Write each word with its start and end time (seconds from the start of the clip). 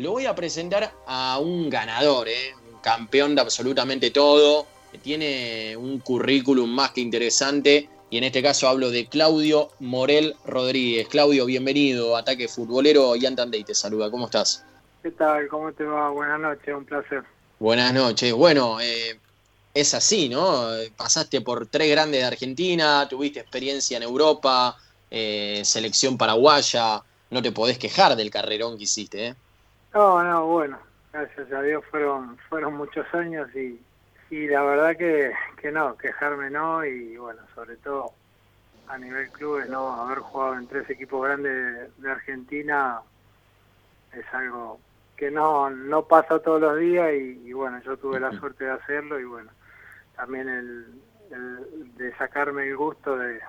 lo 0.00 0.12
voy 0.12 0.24
a 0.24 0.34
presentar 0.34 0.92
a 1.06 1.38
un 1.38 1.68
ganador, 1.68 2.26
¿eh? 2.28 2.54
un 2.72 2.80
campeón 2.80 3.34
de 3.34 3.42
absolutamente 3.42 4.10
todo, 4.10 4.66
que 4.90 4.98
tiene 4.98 5.76
un 5.76 5.98
currículum 6.00 6.70
más 6.70 6.92
que 6.92 7.02
interesante. 7.02 7.88
Y 8.08 8.16
en 8.16 8.24
este 8.24 8.42
caso 8.42 8.66
hablo 8.66 8.90
de 8.90 9.06
Claudio 9.06 9.68
Morel 9.78 10.34
Rodríguez. 10.46 11.06
Claudio, 11.08 11.44
bienvenido. 11.44 12.16
Ataque 12.16 12.48
Futbolero 12.48 13.14
y 13.14 13.26
Antandey 13.26 13.62
te 13.62 13.74
saluda. 13.74 14.10
¿Cómo 14.10 14.24
estás? 14.24 14.64
¿Qué 15.02 15.10
tal? 15.10 15.46
¿Cómo 15.48 15.70
te 15.72 15.84
va? 15.84 16.08
Buenas 16.08 16.40
noches, 16.40 16.74
un 16.74 16.84
placer. 16.86 17.22
Buenas 17.58 17.92
noches. 17.92 18.32
Bueno, 18.32 18.80
eh, 18.80 19.18
es 19.74 19.92
así, 19.92 20.30
¿no? 20.30 20.66
Pasaste 20.96 21.42
por 21.42 21.66
tres 21.66 21.90
grandes 21.90 22.22
de 22.22 22.26
Argentina, 22.26 23.06
tuviste 23.08 23.40
experiencia 23.40 23.98
en 23.98 24.02
Europa, 24.02 24.78
eh, 25.10 25.60
selección 25.62 26.16
paraguaya, 26.16 27.02
no 27.28 27.42
te 27.42 27.52
podés 27.52 27.78
quejar 27.78 28.16
del 28.16 28.30
carrerón 28.30 28.78
que 28.78 28.84
hiciste, 28.84 29.26
¿eh? 29.26 29.34
No, 29.92 30.22
no, 30.22 30.46
bueno, 30.46 30.78
gracias 31.12 31.52
a 31.52 31.62
Dios 31.62 31.84
fueron, 31.90 32.36
fueron 32.48 32.74
muchos 32.74 33.06
años 33.14 33.48
y, 33.54 33.80
y 34.30 34.46
la 34.48 34.62
verdad 34.62 34.96
que, 34.96 35.32
que 35.60 35.72
no, 35.72 35.96
quejarme 35.96 36.50
no, 36.50 36.84
y 36.84 37.16
bueno, 37.16 37.42
sobre 37.54 37.76
todo 37.76 38.12
a 38.88 38.98
nivel 38.98 39.30
clubes, 39.30 39.68
no, 39.68 39.92
haber 39.92 40.18
jugado 40.18 40.54
en 40.54 40.66
tres 40.66 40.88
equipos 40.90 41.24
grandes 41.24 41.96
de, 41.98 42.10
Argentina 42.10 43.00
es 44.12 44.24
algo 44.32 44.80
que 45.16 45.30
no, 45.30 45.70
no 45.70 46.02
pasa 46.04 46.40
todos 46.40 46.60
los 46.60 46.78
días 46.78 47.12
y 47.12 47.52
bueno, 47.52 47.80
yo 47.82 47.96
tuve 47.96 48.18
la 48.18 48.32
suerte 48.32 48.64
de 48.64 48.70
hacerlo 48.70 49.20
y 49.20 49.24
bueno, 49.24 49.50
también 50.16 50.48
el, 50.48 51.00
de 51.96 52.14
sacarme 52.16 52.68
el 52.68 52.76
gusto 52.76 53.16
de, 53.16 53.40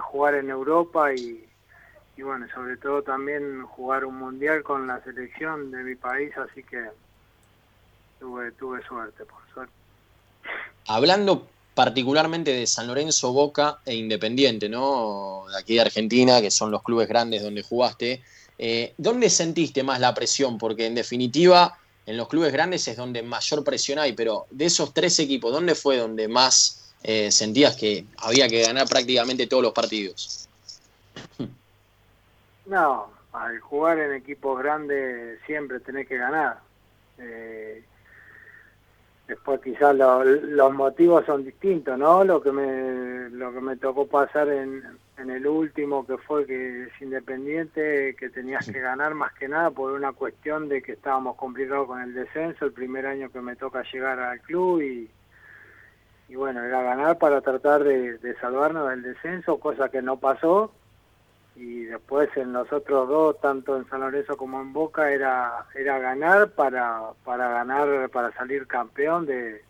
jugar 0.00 0.34
en 0.34 0.50
Europa 0.50 1.12
y, 1.14 1.48
y 2.16 2.22
bueno, 2.22 2.46
sobre 2.54 2.76
todo 2.76 3.02
también 3.02 3.62
jugar 3.62 4.04
un 4.04 4.16
mundial 4.16 4.62
con 4.62 4.86
la 4.86 5.02
selección 5.04 5.70
de 5.70 5.82
mi 5.82 5.94
país, 5.94 6.32
así 6.36 6.62
que 6.62 6.86
tuve, 8.18 8.52
tuve 8.52 8.82
suerte, 8.86 9.24
por 9.24 9.40
suerte. 9.52 9.72
Hablando 10.86 11.46
particularmente 11.74 12.54
de 12.54 12.66
San 12.66 12.86
Lorenzo, 12.86 13.32
Boca 13.32 13.80
e 13.84 13.94
Independiente, 13.94 14.68
¿no? 14.68 15.44
De 15.50 15.58
aquí 15.58 15.74
de 15.74 15.82
Argentina, 15.82 16.40
que 16.40 16.50
son 16.50 16.70
los 16.70 16.82
clubes 16.82 17.06
grandes 17.06 17.42
donde 17.42 17.62
jugaste. 17.62 18.22
Eh, 18.58 18.94
¿Dónde 18.96 19.28
sentiste 19.28 19.82
más 19.82 20.00
la 20.00 20.14
presión? 20.14 20.56
Porque 20.56 20.86
en 20.86 20.94
definitiva 20.94 21.78
en 22.06 22.16
los 22.16 22.28
clubes 22.28 22.52
grandes 22.52 22.88
es 22.88 22.96
donde 22.96 23.22
mayor 23.22 23.62
presión 23.62 23.98
hay, 23.98 24.12
pero 24.14 24.46
de 24.50 24.66
esos 24.66 24.94
tres 24.94 25.18
equipos, 25.18 25.52
¿dónde 25.52 25.74
fue 25.74 25.98
donde 25.98 26.28
más 26.28 26.94
eh, 27.02 27.30
sentías 27.30 27.76
que 27.76 28.06
había 28.18 28.48
que 28.48 28.62
ganar 28.62 28.88
prácticamente 28.88 29.46
todos 29.46 29.62
los 29.62 29.72
partidos? 29.72 30.45
No, 32.66 33.10
al 33.32 33.60
jugar 33.60 33.98
en 33.98 34.14
equipos 34.14 34.58
grandes 34.58 35.40
siempre 35.46 35.80
tenés 35.80 36.06
que 36.08 36.18
ganar. 36.18 36.58
Eh, 37.18 37.84
después 39.26 39.60
quizás 39.60 39.94
los 39.94 40.72
motivos 40.74 41.24
son 41.26 41.44
distintos, 41.44 41.98
¿no? 41.98 42.24
Lo 42.24 42.42
que 42.42 42.52
me 42.52 43.30
lo 43.30 43.52
que 43.52 43.60
me 43.60 43.76
tocó 43.76 44.06
pasar 44.06 44.48
en, 44.48 44.82
en 45.18 45.30
el 45.30 45.46
último 45.46 46.06
que 46.06 46.18
fue 46.18 46.46
que 46.46 46.84
es 46.84 47.02
independiente, 47.02 48.14
que 48.18 48.28
tenías 48.28 48.70
que 48.70 48.80
ganar 48.80 49.14
más 49.14 49.32
que 49.32 49.48
nada 49.48 49.70
por 49.70 49.92
una 49.92 50.12
cuestión 50.12 50.68
de 50.68 50.82
que 50.82 50.92
estábamos 50.92 51.36
complicados 51.36 51.86
con 51.86 52.00
el 52.00 52.14
descenso, 52.14 52.66
el 52.66 52.72
primer 52.72 53.06
año 53.06 53.30
que 53.30 53.40
me 53.40 53.56
toca 53.56 53.82
llegar 53.90 54.20
al 54.20 54.40
club 54.40 54.82
y, 54.82 55.10
y 56.28 56.34
bueno, 56.34 56.62
era 56.62 56.82
ganar 56.82 57.18
para 57.18 57.40
tratar 57.40 57.84
de, 57.84 58.36
salvarnos 58.40 58.88
del 58.90 59.02
descenso, 59.02 59.58
cosa 59.58 59.88
que 59.88 60.02
no 60.02 60.18
pasó. 60.18 60.72
Y 61.56 61.84
después 61.84 62.28
en 62.36 62.52
los 62.52 62.70
otros 62.70 63.08
dos, 63.08 63.40
tanto 63.40 63.76
en 63.76 63.88
San 63.88 64.00
Lorenzo 64.00 64.36
como 64.36 64.60
en 64.60 64.72
Boca, 64.72 65.10
era, 65.10 65.66
era 65.74 65.98
ganar 65.98 66.50
para, 66.50 67.00
para 67.24 67.48
ganar, 67.48 68.10
para 68.10 68.30
salir 68.32 68.66
campeón 68.66 69.24
de, 69.24 69.62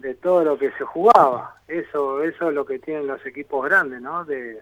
de 0.00 0.14
todo 0.14 0.44
lo 0.44 0.58
que 0.58 0.70
se 0.72 0.84
jugaba. 0.84 1.56
Eso, 1.68 2.22
eso 2.22 2.48
es 2.48 2.54
lo 2.54 2.64
que 2.64 2.78
tienen 2.78 3.06
los 3.06 3.24
equipos 3.26 3.64
grandes, 3.64 4.00
¿no? 4.00 4.24
De, 4.24 4.60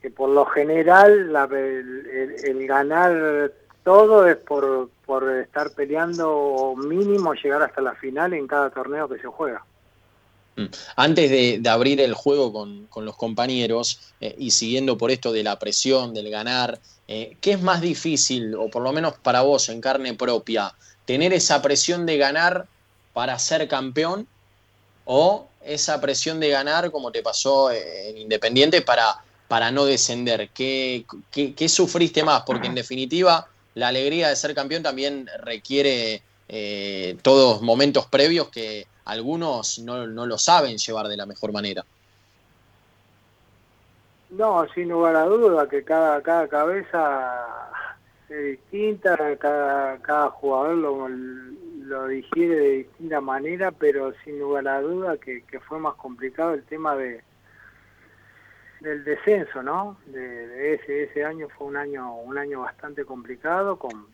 Que 0.00 0.10
por 0.10 0.30
lo 0.30 0.44
general 0.46 1.32
la, 1.32 1.44
el, 1.44 2.66
ganar 2.66 3.52
todo 3.84 4.26
es 4.26 4.36
por, 4.36 4.88
por 5.06 5.30
estar 5.30 5.70
peleando 5.70 6.34
o 6.34 6.76
mínimo 6.76 7.34
llegar 7.34 7.62
hasta 7.62 7.80
la 7.80 7.94
final 7.94 8.32
en 8.32 8.46
cada 8.46 8.70
torneo 8.70 9.08
que 9.08 9.18
se 9.18 9.28
juega. 9.28 9.64
Mm. 10.56 10.66
Antes 10.96 11.30
de, 11.30 11.70
abrir 11.70 12.00
el 12.00 12.14
juego 12.14 12.52
con, 12.52 12.86
con 12.86 13.04
los 13.04 13.16
compañeros 13.16 14.00
eh, 14.20 14.34
y 14.38 14.50
siguiendo 14.50 14.98
por 14.98 15.10
esto 15.10 15.32
de 15.32 15.42
la 15.42 15.58
presión, 15.58 16.12
del 16.12 16.30
ganar, 16.30 16.78
eh, 17.08 17.36
¿qué 17.40 17.52
es 17.52 17.62
más 17.62 17.80
difícil, 17.80 18.54
o 18.54 18.68
por 18.68 18.82
lo 18.82 18.92
menos 18.92 19.14
para 19.22 19.42
vos 19.42 19.68
en 19.68 19.80
carne 19.80 20.14
propia, 20.14 20.74
tener 21.04 21.32
esa 21.32 21.62
presión 21.62 22.06
de 22.06 22.18
ganar 22.18 22.66
para 23.12 23.38
ser 23.38 23.66
campeón 23.68 24.26
o 25.04 25.48
esa 25.64 26.00
presión 26.00 26.40
de 26.40 26.48
ganar 26.48 26.90
como 26.90 27.12
te 27.12 27.22
pasó 27.22 27.70
en 27.70 28.16
Independiente 28.18 28.82
para, 28.82 29.22
para 29.48 29.70
no 29.70 29.84
descender? 29.84 30.50
¿Qué, 30.50 31.04
qué, 31.30 31.68
sufriste 31.68 32.22
más? 32.22 32.42
Porque 32.46 32.68
en 32.68 32.74
definitiva 32.74 33.48
la 33.74 33.88
alegría 33.88 34.28
de 34.28 34.36
ser 34.36 34.54
campeón 34.54 34.82
también 34.82 35.28
requiere 35.42 36.22
eh, 36.48 37.16
todos 37.22 37.62
momentos 37.62 38.06
previos 38.06 38.48
que 38.48 38.86
algunos 39.04 39.78
no, 39.78 40.06
no 40.06 40.26
lo 40.26 40.38
saben 40.38 40.78
llevar 40.78 41.08
de 41.08 41.16
la 41.16 41.26
mejor 41.26 41.52
manera. 41.52 41.84
No, 44.30 44.66
sin 44.74 44.88
lugar 44.88 45.14
a 45.16 45.24
duda 45.24 45.68
que 45.68 45.84
cada, 45.84 46.22
cada 46.22 46.48
cabeza 46.48 47.70
es 48.30 48.58
distinta, 48.58 49.16
cada, 49.36 49.98
cada 49.98 50.30
jugador 50.30 50.76
lo, 50.76 51.08
lo 51.08 52.06
digiere 52.06 52.56
de 52.56 52.70
distinta 52.78 53.20
manera, 53.20 53.70
pero 53.72 54.14
sin 54.24 54.38
lugar 54.38 54.66
a 54.68 54.80
duda 54.80 55.18
que, 55.18 55.42
fue 55.68 55.78
más 55.78 55.94
complicado 55.94 56.54
el 56.54 56.64
tema 56.64 56.96
de 56.96 57.22
del 58.80 59.04
descenso, 59.04 59.62
¿no? 59.62 59.96
De, 60.06 60.74
ese 60.74 61.04
ese 61.04 61.24
año 61.24 61.48
fue 61.56 61.68
un 61.68 61.76
año 61.76 62.14
un 62.16 62.36
año 62.36 62.62
bastante 62.62 63.04
complicado 63.04 63.78
con 63.78 64.06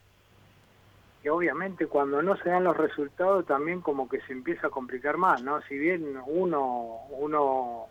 y 1.22 1.28
obviamente 1.28 1.86
cuando 1.86 2.22
no 2.22 2.36
se 2.36 2.50
dan 2.50 2.64
los 2.64 2.76
resultados 2.76 3.46
también 3.46 3.80
como 3.80 4.08
que 4.08 4.20
se 4.22 4.32
empieza 4.32 4.68
a 4.68 4.70
complicar 4.70 5.16
más, 5.16 5.42
¿no? 5.42 5.60
Si 5.62 5.76
bien 5.76 6.16
uno 6.26 7.00
uno 7.10 7.86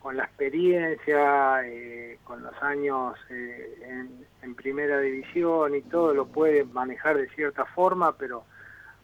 con 0.00 0.16
la 0.16 0.24
experiencia, 0.24 1.66
eh, 1.66 2.18
con 2.24 2.42
los 2.42 2.54
años 2.62 3.18
eh, 3.30 3.78
en, 3.82 4.26
en 4.42 4.54
primera 4.54 5.00
división 5.00 5.74
y 5.74 5.82
todo 5.82 6.14
lo 6.14 6.26
puede 6.26 6.64
manejar 6.64 7.16
de 7.16 7.28
cierta 7.30 7.64
forma, 7.64 8.16
pero 8.16 8.44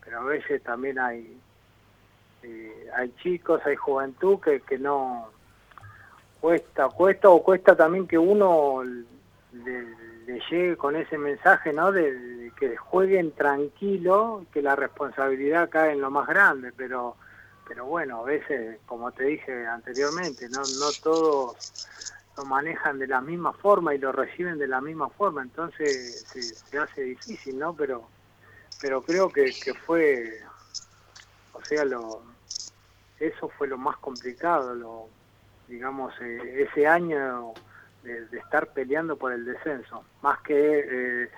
pero 0.04 0.20
a 0.20 0.24
veces 0.24 0.62
también 0.62 0.98
hay 0.98 1.38
eh, 2.42 2.90
hay 2.94 3.10
chicos, 3.22 3.62
hay 3.64 3.76
juventud 3.76 4.38
que, 4.40 4.60
que 4.60 4.78
no 4.78 5.30
cuesta, 6.40 6.88
cuesta 6.90 7.30
o 7.30 7.42
cuesta 7.42 7.74
también 7.74 8.06
que 8.06 8.18
uno 8.18 8.82
le, 8.84 10.40
llegue 10.50 10.76
con 10.76 10.94
ese 10.94 11.16
mensaje, 11.16 11.72
¿no? 11.72 11.90
De, 11.90 12.12
que 12.58 12.76
jueguen 12.76 13.32
tranquilo, 13.32 14.46
que 14.52 14.62
la 14.62 14.76
responsabilidad 14.76 15.70
cae 15.70 15.92
en 15.92 16.00
lo 16.00 16.10
más 16.10 16.26
grande, 16.26 16.72
pero 16.76 17.16
pero 17.66 17.86
bueno, 17.86 18.20
a 18.20 18.24
veces, 18.24 18.78
como 18.84 19.10
te 19.12 19.24
dije 19.24 19.66
anteriormente, 19.66 20.48
no 20.50 20.60
no 20.60 20.90
todos 21.02 21.86
lo 22.36 22.44
manejan 22.44 22.98
de 22.98 23.06
la 23.06 23.20
misma 23.20 23.52
forma 23.52 23.94
y 23.94 23.98
lo 23.98 24.12
reciben 24.12 24.58
de 24.58 24.66
la 24.66 24.80
misma 24.80 25.08
forma, 25.08 25.42
entonces 25.42 26.24
se, 26.28 26.42
se 26.42 26.78
hace 26.78 27.02
difícil, 27.02 27.58
¿no? 27.58 27.74
Pero 27.74 28.06
pero 28.80 29.00
creo 29.02 29.30
que, 29.30 29.44
que 29.44 29.72
fue, 29.72 30.40
o 31.52 31.62
sea, 31.62 31.84
lo 31.84 32.22
eso 33.18 33.48
fue 33.48 33.68
lo 33.68 33.78
más 33.78 33.96
complicado, 33.98 34.74
lo 34.74 35.08
digamos, 35.68 36.12
eh, 36.20 36.66
ese 36.68 36.86
año 36.86 37.54
de, 38.02 38.26
estar 38.36 38.72
peleando 38.72 39.16
por 39.16 39.32
el 39.32 39.44
descenso, 39.44 40.04
más 40.22 40.40
que 40.40 40.54
eh, 41.24 41.28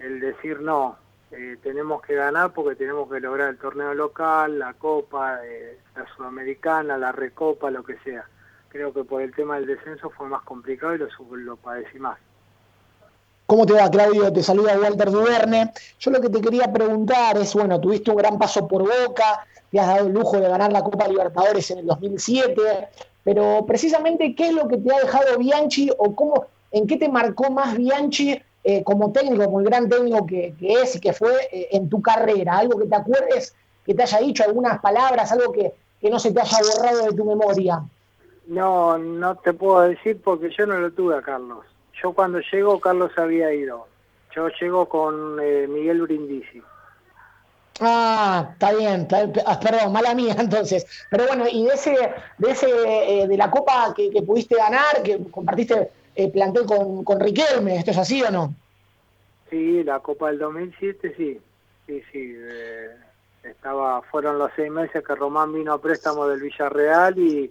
el 0.00 0.18
decir 0.18 0.60
no, 0.60 0.96
eh, 1.30 1.56
tenemos 1.62 2.02
que 2.02 2.14
ganar 2.14 2.52
porque 2.52 2.74
tenemos 2.74 3.08
que 3.08 3.20
lograr 3.20 3.50
el 3.50 3.58
torneo 3.58 3.94
local, 3.94 4.58
la 4.58 4.74
Copa, 4.74 5.38
la 5.94 6.06
Sudamericana, 6.16 6.98
la 6.98 7.12
Recopa, 7.12 7.70
lo 7.70 7.84
que 7.84 7.96
sea. 7.98 8.24
Creo 8.68 8.92
que 8.92 9.04
por 9.04 9.22
el 9.22 9.34
tema 9.34 9.56
del 9.56 9.66
descenso 9.66 10.10
fue 10.10 10.28
más 10.28 10.42
complicado 10.42 10.94
y 10.94 10.98
lo, 10.98 11.08
lo 11.36 11.56
padecí 11.56 11.98
más. 11.98 12.18
¿Cómo 13.46 13.66
te 13.66 13.72
va, 13.72 13.90
Claudio? 13.90 14.32
Te 14.32 14.42
saluda 14.42 14.78
Walter 14.78 15.10
Duverne. 15.10 15.72
Yo 15.98 16.10
lo 16.12 16.20
que 16.20 16.28
te 16.28 16.40
quería 16.40 16.72
preguntar 16.72 17.36
es, 17.36 17.52
bueno, 17.54 17.80
tuviste 17.80 18.10
un 18.10 18.16
gran 18.16 18.38
paso 18.38 18.66
por 18.66 18.82
Boca, 18.82 19.44
te 19.70 19.80
has 19.80 19.88
dado 19.88 20.06
el 20.06 20.12
lujo 20.12 20.40
de 20.40 20.48
ganar 20.48 20.72
la 20.72 20.82
Copa 20.82 21.08
Libertadores 21.08 21.68
en 21.72 21.78
el 21.78 21.86
2007, 21.86 22.88
pero 23.24 23.64
precisamente, 23.66 24.34
¿qué 24.36 24.48
es 24.48 24.52
lo 24.54 24.68
que 24.68 24.78
te 24.78 24.94
ha 24.94 25.00
dejado 25.00 25.36
Bianchi 25.36 25.90
o 25.98 26.14
cómo, 26.14 26.46
en 26.70 26.86
qué 26.86 26.96
te 26.96 27.08
marcó 27.08 27.50
más 27.50 27.76
Bianchi 27.76 28.40
eh, 28.64 28.82
como 28.84 29.12
técnico, 29.12 29.44
como 29.44 29.60
el 29.60 29.66
gran 29.66 29.88
técnico 29.88 30.26
que, 30.26 30.54
es 30.60 30.96
y 30.96 31.00
que 31.00 31.12
fue 31.12 31.32
eh, 31.52 31.68
en 31.72 31.88
tu 31.88 32.00
carrera? 32.00 32.58
Algo 32.58 32.78
que 32.78 32.86
te 32.86 32.96
acuerdes, 32.96 33.54
que 33.84 33.94
te 33.94 34.02
haya 34.02 34.18
dicho 34.18 34.44
algunas 34.44 34.80
palabras, 34.80 35.32
algo 35.32 35.52
que, 35.52 35.72
que 36.00 36.10
no 36.10 36.18
se 36.18 36.32
te 36.32 36.40
haya 36.40 36.58
borrado 36.74 37.06
de 37.06 37.12
tu 37.12 37.24
memoria. 37.24 37.82
No, 38.46 38.98
no 38.98 39.36
te 39.36 39.52
puedo 39.52 39.80
decir 39.82 40.20
porque 40.22 40.50
yo 40.50 40.66
no 40.66 40.78
lo 40.78 40.90
tuve 40.90 41.16
a 41.16 41.22
Carlos 41.22 41.64
yo 42.02 42.12
cuando 42.12 42.40
llego 42.40 42.80
Carlos 42.80 43.12
había 43.16 43.52
ido. 43.52 43.86
Yo 44.34 44.48
llego 44.60 44.88
con 44.88 45.38
eh, 45.42 45.66
Miguel 45.68 46.02
Brindisi. 46.02 46.62
Ah, 47.80 48.50
está 48.52 48.72
bien, 48.72 49.08
ah, 49.46 49.58
perdón, 49.58 49.92
mala 49.92 50.14
mía 50.14 50.36
entonces. 50.38 50.86
Pero 51.10 51.26
bueno, 51.26 51.46
y 51.50 51.64
de 51.64 51.74
ese, 51.74 51.96
de 52.38 52.50
ese, 52.50 52.68
eh, 52.68 53.26
de 53.26 53.36
la 53.36 53.50
copa 53.50 53.94
que, 53.94 54.10
pudiste 54.22 54.56
ganar, 54.56 55.02
que 55.02 55.18
compartiste 55.30 55.90
eh, 56.14 56.32
con, 56.66 57.04
con 57.04 57.20
Riquelme, 57.20 57.76
¿esto 57.76 57.90
es 57.90 57.98
así 57.98 58.22
o 58.22 58.30
no? 58.30 58.54
Sí, 59.48 59.82
la 59.84 60.00
copa 60.00 60.28
del 60.28 60.38
2007, 60.38 61.14
sí, 61.16 61.40
sí, 61.86 62.02
sí. 62.12 62.34
Eh, 62.36 62.90
estaba, 63.44 64.02
fueron 64.02 64.38
los 64.38 64.50
seis 64.54 64.70
meses 64.70 65.02
que 65.04 65.14
Román 65.14 65.52
vino 65.52 65.72
a 65.72 65.80
préstamo 65.80 66.26
del 66.26 66.40
Villarreal 66.40 67.18
y 67.18 67.50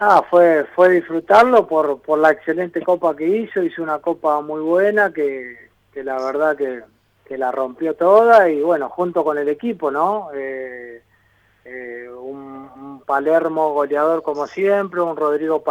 ah, 0.00 0.22
fue, 0.28 0.66
fue 0.74 0.90
disfrutarlo 0.90 1.66
por, 1.66 2.00
por 2.00 2.18
la 2.18 2.30
excelente 2.30 2.82
copa 2.82 3.16
que 3.16 3.26
hizo, 3.26 3.62
hizo 3.62 3.82
una 3.82 3.98
copa 3.98 4.40
muy 4.40 4.60
buena 4.60 5.12
que, 5.12 5.70
que 5.92 6.04
la 6.04 6.22
verdad 6.22 6.56
que 6.56 6.82
que 7.32 7.38
la 7.38 7.50
rompió 7.50 7.94
toda 7.94 8.50
y 8.50 8.60
bueno, 8.60 8.90
junto 8.90 9.24
con 9.24 9.38
el 9.38 9.48
equipo, 9.48 9.90
¿no? 9.90 10.28
Eh, 10.34 11.02
eh, 11.64 12.06
un, 12.10 13.02
Palermo 13.06 13.72
goleador 13.72 14.22
como 14.22 14.46
siempre, 14.46 15.00
un 15.00 15.16
Rodrigo 15.16 15.62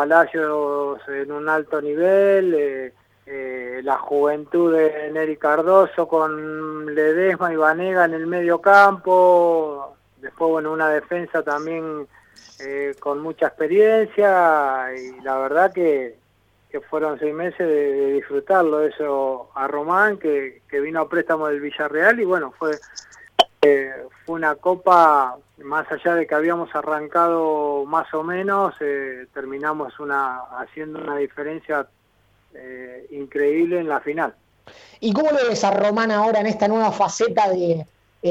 En 1.08 1.32
un 1.32 1.50
alto 1.50 1.82
nivel, 1.82 2.54
eh, 3.26 3.82
la 3.84 3.98
juventud 3.98 4.74
de 4.74 5.12
Neri 5.12 5.38
Cardoso 5.38 6.08
con 6.08 6.94
Ledesma 6.94 7.54
y 7.54 7.56
Vanega 7.56 8.06
en 8.06 8.14
el 8.14 8.28
medio 8.28 8.60
campo, 8.60 9.96
después 10.18 10.52
bueno, 10.52 10.72
una 10.72 10.90
defensa 10.90 11.44
también 11.44 12.08
con 13.00 13.20
mucha 13.22 13.48
experiencia 13.48 14.90
y 14.96 15.20
la 15.22 15.36
verdad 15.40 15.74
que 15.74 16.22
que 16.72 16.80
fueron 16.80 17.20
seis 17.20 17.34
meses 17.34 17.60
de, 17.60 18.14
disfrutarlo. 18.14 18.84
Eso 18.84 19.50
a 19.54 19.68
Román, 19.68 20.18
que, 20.18 20.62
vino 20.72 21.02
a 21.02 21.10
préstamo 21.10 21.48
del 21.48 21.60
Villarreal 21.60 22.20
y 22.20 22.26
bueno, 22.26 22.54
fue, 22.58 22.72
eh, 23.62 23.92
fue 24.26 24.36
una 24.36 24.56
copa, 24.56 25.38
más 25.64 25.92
allá 25.92 26.16
de 26.16 26.28
que 26.28 26.36
habíamos 26.36 26.74
arrancado 26.76 27.86
más 27.86 28.14
o 28.14 28.24
menos, 28.24 28.74
eh, 28.80 29.28
terminamos 29.34 30.00
una 30.00 30.40
haciendo 30.60 31.00
una 31.00 31.18
diferencia 31.18 31.88
eh, 32.54 33.08
increíble 33.12 33.80
en 33.80 33.88
la 33.88 34.00
final. 34.00 34.34
¿Y 35.00 35.14
cómo 35.14 35.32
lo 35.32 35.48
ves 35.48 35.64
a 35.64 35.72
Román 35.72 36.12
ahora 36.12 36.40
en 36.40 36.48
esta 36.48 36.68
nueva 36.68 36.92
faceta 36.92 37.50
de 37.50 37.86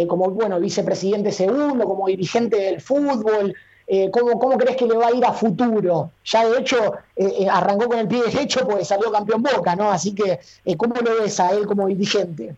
como 0.06 0.31
bueno 0.31 0.61
vicepresidente 0.61 1.33
segundo, 1.33 1.85
como 1.85 2.06
dirigente 2.06 2.56
del 2.56 2.81
fútbol? 2.81 3.55
Eh, 3.93 4.09
¿cómo, 4.12 4.56
crees 4.56 4.76
que 4.76 4.87
le 4.87 4.97
va 4.97 5.09
a 5.09 5.12
ir 5.12 5.25
a 5.25 5.33
futuro? 5.33 6.12
Ya 6.25 6.49
de 6.49 6.61
hecho 6.61 6.94
eh, 7.17 7.29
eh, 7.41 7.49
arrancó 7.50 7.88
con 7.88 7.99
el 7.99 8.06
pie 8.06 8.23
derecho 8.23 8.65
porque 8.65 8.85
salió 8.85 9.11
campeón 9.11 9.43
Boca, 9.43 9.75
¿no? 9.75 9.91
Así 9.91 10.15
que, 10.15 10.38
¿cómo 10.76 10.94
lo 10.94 11.21
ves 11.21 11.41
a 11.41 11.50
él 11.50 11.67
como 11.67 11.88
dirigente? 11.88 12.55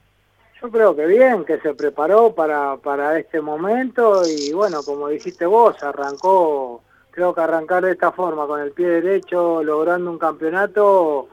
Yo 0.62 0.70
creo 0.70 0.94
que 0.94 1.06
bien, 1.06 1.44
que 1.44 1.58
se 1.58 1.74
preparó 1.74 2.34
para, 2.34 2.76
para 2.76 3.18
este 3.18 3.40
momento 3.40 4.22
y 4.24 4.52
bueno, 4.52 4.82
como 4.84 5.08
dijiste 5.08 5.44
vos, 5.44 5.82
arrancó, 5.82 6.82
creo 7.10 7.34
que 7.34 7.40
arrancar 7.40 7.84
de 7.84 7.92
esta 7.92 8.12
forma, 8.12 8.46
con 8.46 8.60
el 8.60 8.70
pie 8.70 8.86
derecho, 8.86 9.62
logrando 9.64 10.10
un 10.10 10.18
campeonato, 10.18 11.28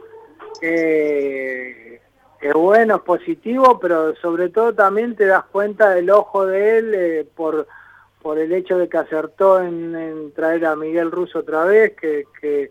que 0.59 2.01
es 2.41 2.53
bueno, 2.53 2.95
es 2.95 3.01
positivo, 3.01 3.79
pero 3.79 4.15
sobre 4.15 4.49
todo 4.49 4.73
también 4.73 5.15
te 5.15 5.27
das 5.27 5.45
cuenta 5.45 5.91
del 5.91 6.09
ojo 6.09 6.47
de 6.47 6.77
él 6.77 7.29
por 7.35 7.67
por 8.21 8.37
el 8.37 8.51
hecho 8.51 8.77
de 8.77 8.89
que 8.89 8.97
acertó 8.97 9.61
en, 9.61 10.33
traer 10.35 10.65
a 10.65 10.75
Miguel 10.75 11.11
Russo 11.11 11.39
otra 11.39 11.63
vez, 11.63 11.95
que, 11.95 12.25
que, 12.41 12.69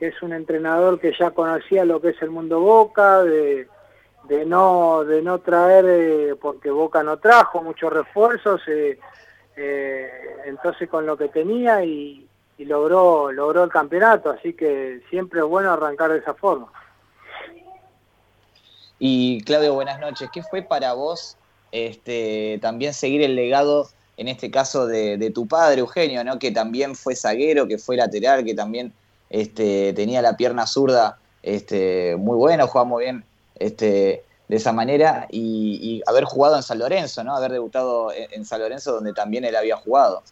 es 0.00 0.22
un 0.22 0.32
entrenador 0.32 1.00
que 1.00 1.12
ya 1.18 1.32
conocía 1.32 1.84
lo 1.84 2.00
que 2.00 2.10
es 2.10 2.22
el 2.22 2.30
mundo 2.30 2.60
Boca, 2.60 3.22
de, 3.24 3.66
de 4.28 4.44
no 4.44 5.04
de 5.04 5.22
no 5.22 5.38
traer, 5.40 5.84
eh, 5.88 6.34
porque 6.40 6.70
Boca 6.70 7.02
no 7.02 7.16
trajo 7.16 7.62
muchos 7.62 7.92
refuerzos, 7.92 8.60
eh, 8.68 8.98
eh, 9.56 10.10
entonces 10.46 10.88
con 10.88 11.06
lo 11.06 11.16
que 11.16 11.28
tenía 11.28 11.84
y, 11.84 12.24
logró, 12.58 13.30
logró 13.30 13.62
el 13.64 13.70
campeonato, 13.70 14.30
así 14.30 14.52
que 14.52 15.00
siempre 15.08 15.40
es 15.40 15.46
bueno 15.46 15.72
arrancar 15.72 16.10
de 16.10 16.18
esa 16.18 16.34
forma. 16.34 16.66
Y 18.98 19.42
Claudio, 19.44 19.74
buenas 19.74 20.00
noches. 20.00 20.28
¿Qué 20.32 20.42
fue 20.42 20.62
para 20.62 20.92
vos 20.92 21.36
este, 21.70 22.58
también 22.60 22.94
seguir 22.94 23.22
el 23.22 23.36
legado 23.36 23.88
en 24.16 24.26
este 24.26 24.50
caso 24.50 24.88
de, 24.88 25.30
tu 25.32 25.46
padre, 25.46 25.80
Eugenio, 25.80 26.24
¿no? 26.24 26.40
que 26.40 26.50
también 26.50 26.96
fue 26.96 27.14
zaguero, 27.14 27.68
que 27.68 27.78
fue 27.78 27.96
lateral, 27.96 28.44
que 28.44 28.54
también 28.54 28.92
este, 29.30 29.92
tenía 29.92 30.20
la 30.20 30.36
pierna 30.36 30.66
zurda 30.66 31.18
este, 31.44 32.16
muy 32.16 32.36
buena, 32.36 32.66
jugaba 32.66 32.88
muy 32.88 33.04
bien 33.04 33.24
este, 33.58 34.24
de 34.48 34.56
esa 34.56 34.72
manera, 34.72 35.26
y, 35.30 36.02
haber 36.06 36.24
jugado 36.24 36.56
en 36.56 36.62
San 36.62 36.78
Lorenzo, 36.78 37.22
¿no? 37.24 37.36
haber 37.36 37.52
debutado 37.52 38.12
en, 38.12 38.44
San 38.44 38.60
Lorenzo 38.60 38.92
donde 38.92 39.12
también 39.12 39.44
él 39.44 39.56
había 39.56 39.76
jugado. 39.76 40.22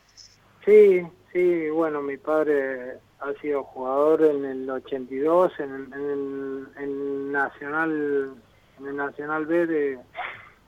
Sí, 0.65 1.03
sí, 1.33 1.71
bueno, 1.71 2.03
mi 2.03 2.17
padre 2.17 2.99
ha 3.21 3.33
sido 3.41 3.65
jugador 3.65 4.23
en 4.23 4.45
el 4.45 4.71
82, 4.71 5.53
en, 5.59 5.93
en, 5.93 6.69
en 6.79 7.33
Nacional 7.33 8.37
en 8.79 8.87
el 8.87 8.97
Nacional 8.97 9.47
B 9.47 9.99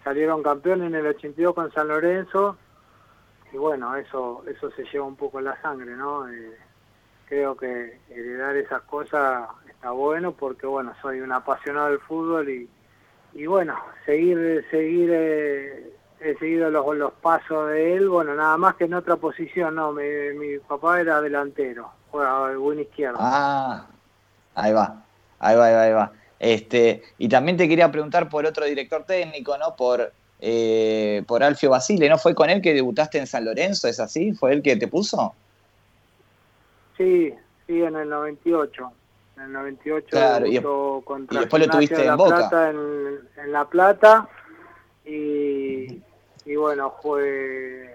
salieron 0.03 0.43
campeones 0.43 0.89
en 0.89 0.95
el 0.95 1.07
82 1.07 1.55
con 1.55 1.73
San 1.73 1.89
Lorenzo 1.89 2.57
y 3.53 3.57
bueno, 3.57 3.95
eso 3.97 4.45
eso 4.47 4.71
se 4.73 4.85
lleva 4.85 5.05
un 5.05 5.17
poco 5.17 5.41
la 5.41 5.61
sangre, 5.61 5.95
¿no? 5.97 6.29
Eh, 6.29 6.57
creo 7.27 7.57
que 7.57 8.01
heredar 8.09 8.57
esas 8.57 8.83
cosas 8.83 9.49
está 9.79 9.93
bueno 9.93 10.33
porque, 10.33 10.67
bueno, 10.67 10.93
soy 11.01 11.21
un 11.21 11.31
apasionado 11.31 11.91
del 11.91 12.01
fútbol 12.01 12.51
y, 12.51 12.69
y 13.35 13.47
bueno, 13.47 13.77
seguir, 14.05 14.67
seguir, 14.73 15.09
eh, 15.13 15.93
he 16.19 16.35
seguido 16.39 16.69
los, 16.69 16.97
los 16.97 17.13
pasos 17.13 17.71
de 17.71 17.95
él, 17.95 18.09
bueno, 18.09 18.35
nada 18.35 18.57
más 18.57 18.75
que 18.75 18.85
en 18.85 18.95
otra 18.95 19.15
posición, 19.17 19.77
no, 19.77 19.93
mi, 19.93 20.03
mi 20.37 20.59
papá 20.59 21.01
era 21.01 21.21
delantero, 21.21 21.93
juega 22.11 22.57
buen 22.57 22.81
izquierdo. 22.81 23.19
Ah, 23.21 23.87
ahí 24.57 24.73
va, 24.73 25.05
ahí 25.39 25.57
va, 25.57 25.67
ahí 25.67 25.75
va, 25.75 25.83
ahí 25.83 25.93
va. 25.93 26.13
Este, 26.41 27.03
y 27.17 27.29
también 27.29 27.57
te 27.57 27.69
quería 27.69 27.91
preguntar 27.91 28.29
por 28.29 28.47
otro 28.47 28.65
director 28.65 29.05
técnico, 29.05 29.57
¿no? 29.59 29.77
Por 29.77 30.13
eh, 30.41 31.25
por 31.27 31.43
Alfio 31.43 31.71
Basile, 31.71 32.09
¿no 32.09 32.19
fue 32.19 32.35
con 32.35 32.49
él 32.51 32.63
que 32.63 32.75
debutaste 32.75 33.19
en 33.19 33.27
San 33.27 33.45
Lorenzo? 33.45 33.89
¿Es 33.89 33.99
así? 33.99 34.33
¿Fue 34.33 34.53
él 34.53 34.63
que 34.63 34.77
te 34.77 34.87
puso? 34.87 35.35
Sí, 36.97 37.33
sí, 37.67 37.83
en 37.83 37.97
el 37.97 38.09
98. 38.09 38.93
En 39.39 39.45
el 39.45 39.53
98 39.53 40.07
claro, 40.11 40.47
y, 40.47 40.55
después 40.55 41.67
lo 41.67 41.69
tuviste 41.69 42.05
en 42.05 42.17
Boca. 42.17 42.71
en, 42.71 43.53
La 43.53 43.65
Plata 43.67 44.29
y, 45.05 46.03
y 46.45 46.57
bueno, 46.57 46.95
fue 47.01 47.95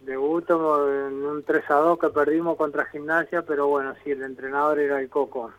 debuto 0.00 0.88
en 0.88 1.24
un 1.24 1.44
3 1.44 1.70
a 1.70 1.74
2 1.74 1.98
que 1.98 2.08
perdimos 2.08 2.56
contra 2.56 2.86
Gimnasia, 2.86 3.42
pero 3.42 3.66
bueno, 3.68 3.94
sí, 4.02 4.10
el 4.10 4.22
entrenador 4.22 4.78
era 4.78 5.00
el 5.00 5.10
Coco. 5.10 5.52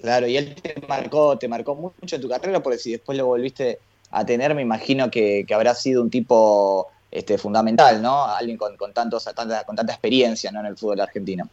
Claro, 0.00 0.26
y 0.26 0.36
él 0.36 0.54
te 0.54 0.74
marcó, 0.86 1.36
te 1.36 1.48
marcó 1.48 1.74
mucho 1.74 2.16
en 2.16 2.22
tu 2.22 2.28
carrera, 2.28 2.62
porque 2.62 2.78
si 2.78 2.92
después 2.92 3.18
lo 3.18 3.26
volviste 3.26 3.80
a 4.12 4.24
tener, 4.24 4.54
me 4.54 4.62
imagino 4.62 5.10
que, 5.10 5.44
habrá 5.52 5.74
sido 5.74 6.00
un 6.00 6.10
tipo 6.10 6.88
este, 7.10 7.36
fundamental, 7.36 8.00
¿no? 8.00 8.24
Alguien 8.24 8.56
con, 8.56 8.76
con, 8.76 8.92
tantos, 8.92 9.24
tanta, 9.24 9.64
con 9.64 9.76
tanta 9.76 9.92
experiencia 9.92 10.50
¿no? 10.52 10.60
en 10.60 10.66
el 10.66 10.76
fútbol 10.76 11.00
argentino. 11.00 11.48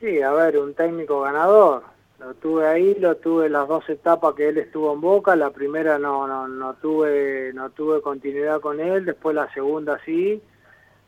Sí, 0.00 0.20
a 0.20 0.32
ver, 0.32 0.58
un 0.58 0.74
técnico 0.74 1.20
ganador. 1.20 1.84
Lo 2.20 2.34
tuve 2.34 2.66
ahí, 2.66 2.94
lo 2.96 3.16
tuve 3.16 3.48
las 3.48 3.66
dos 3.66 3.88
etapas 3.88 4.34
que 4.34 4.50
él 4.50 4.58
estuvo 4.58 4.92
en 4.92 5.00
Boca. 5.00 5.34
La 5.36 5.48
primera 5.50 5.98
no, 5.98 6.26
no, 6.26 6.46
no 6.46 6.74
tuve, 6.74 7.50
no 7.54 7.70
tuve 7.70 8.02
continuidad 8.02 8.60
con 8.60 8.78
él, 8.78 9.06
después 9.06 9.34
la 9.34 9.50
segunda 9.54 9.98
sí. 10.04 10.42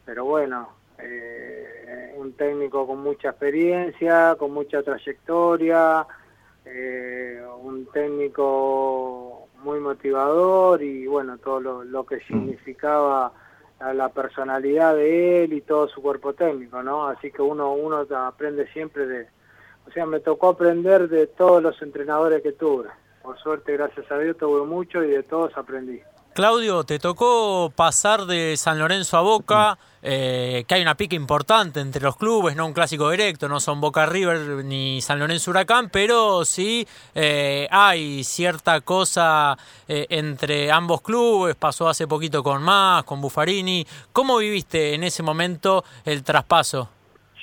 Pero 0.06 0.24
bueno, 0.24 0.70
eh, 0.98 2.14
un 2.16 2.32
técnico 2.32 2.86
con 2.86 3.02
mucha 3.02 3.28
experiencia, 3.28 4.36
con 4.38 4.52
mucha 4.52 4.82
trayectoria, 4.82 6.06
eh, 6.64 7.44
un 7.60 7.84
técnico 7.92 9.48
muy 9.62 9.80
motivador 9.80 10.82
y 10.82 11.06
bueno, 11.06 11.36
todo 11.36 11.84
lo, 11.84 12.06
que 12.06 12.16
mm. 12.16 12.26
significaba 12.26 13.32
la 13.94 14.08
personalidad 14.08 14.94
de 14.94 15.44
él 15.44 15.52
y 15.52 15.60
todo 15.60 15.88
su 15.88 16.00
cuerpo 16.00 16.32
técnico, 16.32 16.82
¿no? 16.82 17.06
Así 17.06 17.30
que 17.30 17.42
uno, 17.42 17.74
uno 17.74 18.06
aprende 18.16 18.66
siempre 18.72 19.06
de... 19.06 19.26
O 19.86 19.90
sea, 19.90 20.06
me 20.06 20.20
tocó 20.20 20.48
aprender 20.50 21.08
de 21.08 21.26
todos 21.26 21.62
los 21.62 21.80
entrenadores 21.82 22.42
que 22.42 22.52
tuve. 22.52 22.88
Por 23.22 23.38
suerte, 23.38 23.72
gracias 23.72 24.10
a 24.10 24.18
Dios, 24.18 24.36
tuve 24.36 24.66
mucho 24.66 25.02
y 25.02 25.10
de 25.10 25.22
todos 25.22 25.56
aprendí. 25.56 26.00
Claudio, 26.34 26.82
te 26.84 26.98
tocó 26.98 27.70
pasar 27.76 28.24
de 28.24 28.56
San 28.56 28.78
Lorenzo 28.78 29.18
a 29.18 29.20
Boca, 29.20 29.78
eh, 30.00 30.64
que 30.66 30.74
hay 30.76 30.80
una 30.80 30.94
pica 30.94 31.14
importante 31.14 31.78
entre 31.78 32.00
los 32.02 32.16
clubes, 32.16 32.56
no 32.56 32.64
un 32.64 32.72
clásico 32.72 33.10
directo, 33.10 33.48
no 33.48 33.60
son 33.60 33.82
Boca 33.82 34.06
River 34.06 34.64
ni 34.64 35.02
San 35.02 35.18
Lorenzo 35.18 35.50
Huracán, 35.50 35.90
pero 35.90 36.46
sí 36.46 36.88
eh, 37.14 37.68
hay 37.70 38.24
cierta 38.24 38.80
cosa 38.80 39.58
eh, 39.86 40.06
entre 40.08 40.72
ambos 40.72 41.02
clubes, 41.02 41.54
pasó 41.54 41.86
hace 41.86 42.06
poquito 42.06 42.42
con 42.42 42.62
Más, 42.62 43.04
con 43.04 43.20
Buffarini. 43.20 43.86
¿Cómo 44.14 44.38
viviste 44.38 44.94
en 44.94 45.04
ese 45.04 45.22
momento 45.22 45.84
el 46.06 46.24
traspaso? 46.24 46.88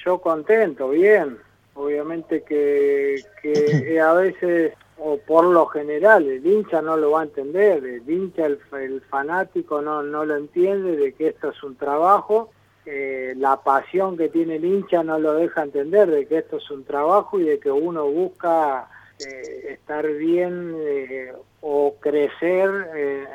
Yo 0.03 0.19
contento, 0.19 0.89
bien. 0.89 1.37
Obviamente 1.79 2.43
que, 2.43 3.23
que 3.41 3.99
a 4.01 4.13
veces 4.13 4.73
o 5.01 5.17
por 5.17 5.45
lo 5.45 5.65
general, 5.67 6.27
el 6.27 6.45
hincha 6.45 6.81
no 6.81 6.97
lo 6.97 7.11
va 7.11 7.21
a 7.21 7.23
entender, 7.23 7.83
el 7.85 8.09
hincha, 8.09 8.45
el, 8.45 9.01
fanático 9.09 9.81
no, 9.81 10.03
no 10.03 10.25
lo 10.25 10.35
entiende 10.35 10.97
de 10.97 11.13
que 11.13 11.27
esto 11.27 11.51
es 11.51 11.63
un 11.63 11.77
trabajo, 11.77 12.49
eh, 12.85 13.33
la 13.37 13.61
pasión 13.61 14.17
que 14.17 14.27
tiene 14.27 14.57
el 14.57 14.65
hincha 14.65 15.03
no 15.03 15.17
lo 15.17 15.35
deja 15.35 15.63
entender 15.63 16.09
de 16.09 16.25
que 16.25 16.39
esto 16.39 16.57
es 16.57 16.69
un 16.69 16.83
trabajo 16.83 17.39
y 17.39 17.43
de 17.43 17.59
que 17.59 17.71
uno 17.71 18.07
busca 18.07 18.89
eh, 19.19 19.73
estar 19.73 20.05
bien 20.05 20.75
eh, 20.77 21.31
o 21.61 21.95
crecer 21.99 22.69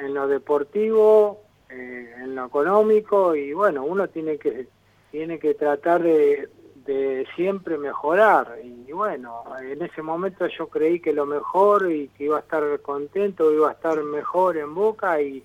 en 0.03 0.13
lo 0.13 0.29
deportivo, 0.29 1.41
en 1.71 2.35
lo 2.35 2.47
económico 2.47 3.35
y 3.35 3.53
bueno, 3.53 3.85
uno 3.85 4.09
tiene 4.09 4.37
que, 4.37 4.67
tiene 5.11 5.39
que 5.39 5.55
tratar 5.55 6.03
de, 6.03 6.49
de 6.87 7.27
siempre 7.35 7.79
mejorar. 7.79 8.59
Y 8.63 8.93
bueno, 8.93 9.45
en 9.61 9.83
ese 9.83 10.03
momento 10.03 10.47
yo 10.47 10.69
creí 10.69 11.01
que 11.01 11.13
lo 11.13 11.27
mejor 11.27 11.91
y 11.91 12.09
que 12.09 12.25
iba 12.25 12.37
a 12.37 12.41
estar 12.41 12.63
contento, 12.81 13.53
iba 13.53 13.71
a 13.71 13.73
estar 13.73 14.03
mejor 14.03 14.57
en 14.57 14.75
Boca 14.75 15.21
y, 15.21 15.45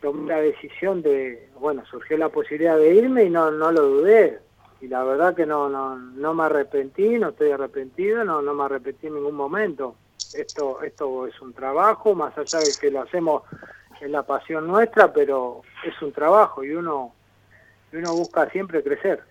tomé 0.00 0.34
la 0.34 0.40
decisión 0.40 1.00
de, 1.00 1.48
bueno, 1.60 1.84
surgió 1.86 2.18
la 2.18 2.28
posibilidad 2.28 2.76
de 2.76 2.92
irme 2.92 3.22
y 3.24 3.30
no, 3.30 3.52
no 3.52 3.70
lo 3.70 3.82
dudé. 3.82 4.40
Y 4.80 4.88
la 4.88 5.04
verdad 5.04 5.36
que 5.36 5.46
no, 5.46 5.68
no, 5.68 5.96
no 5.96 6.34
me 6.34 6.44
arrepentí, 6.44 7.18
no 7.18 7.28
estoy 7.28 7.52
arrepentido, 7.52 8.24
no, 8.24 8.42
no 8.42 8.52
me 8.52 8.64
arrepentí 8.64 9.06
en 9.06 9.14
ningún 9.14 9.36
momento. 9.36 9.94
Esto, 10.32 10.82
esto 10.82 11.26
es 11.28 11.40
un 11.40 11.52
trabajo, 11.52 12.16
más 12.16 12.36
allá 12.36 12.58
de 12.58 12.74
que 12.74 12.90
lo 12.90 13.02
hacemos 13.02 13.44
en 14.00 14.10
la 14.10 14.24
pasión 14.24 14.66
nuestra, 14.66 15.12
pero 15.12 15.62
es 15.84 16.02
un 16.02 16.12
trabajo 16.12 16.64
y 16.64 16.72
uno, 16.72 17.14
uno 17.92 18.14
busca 18.14 18.50
siempre 18.50 18.82
crecer. 18.82 19.22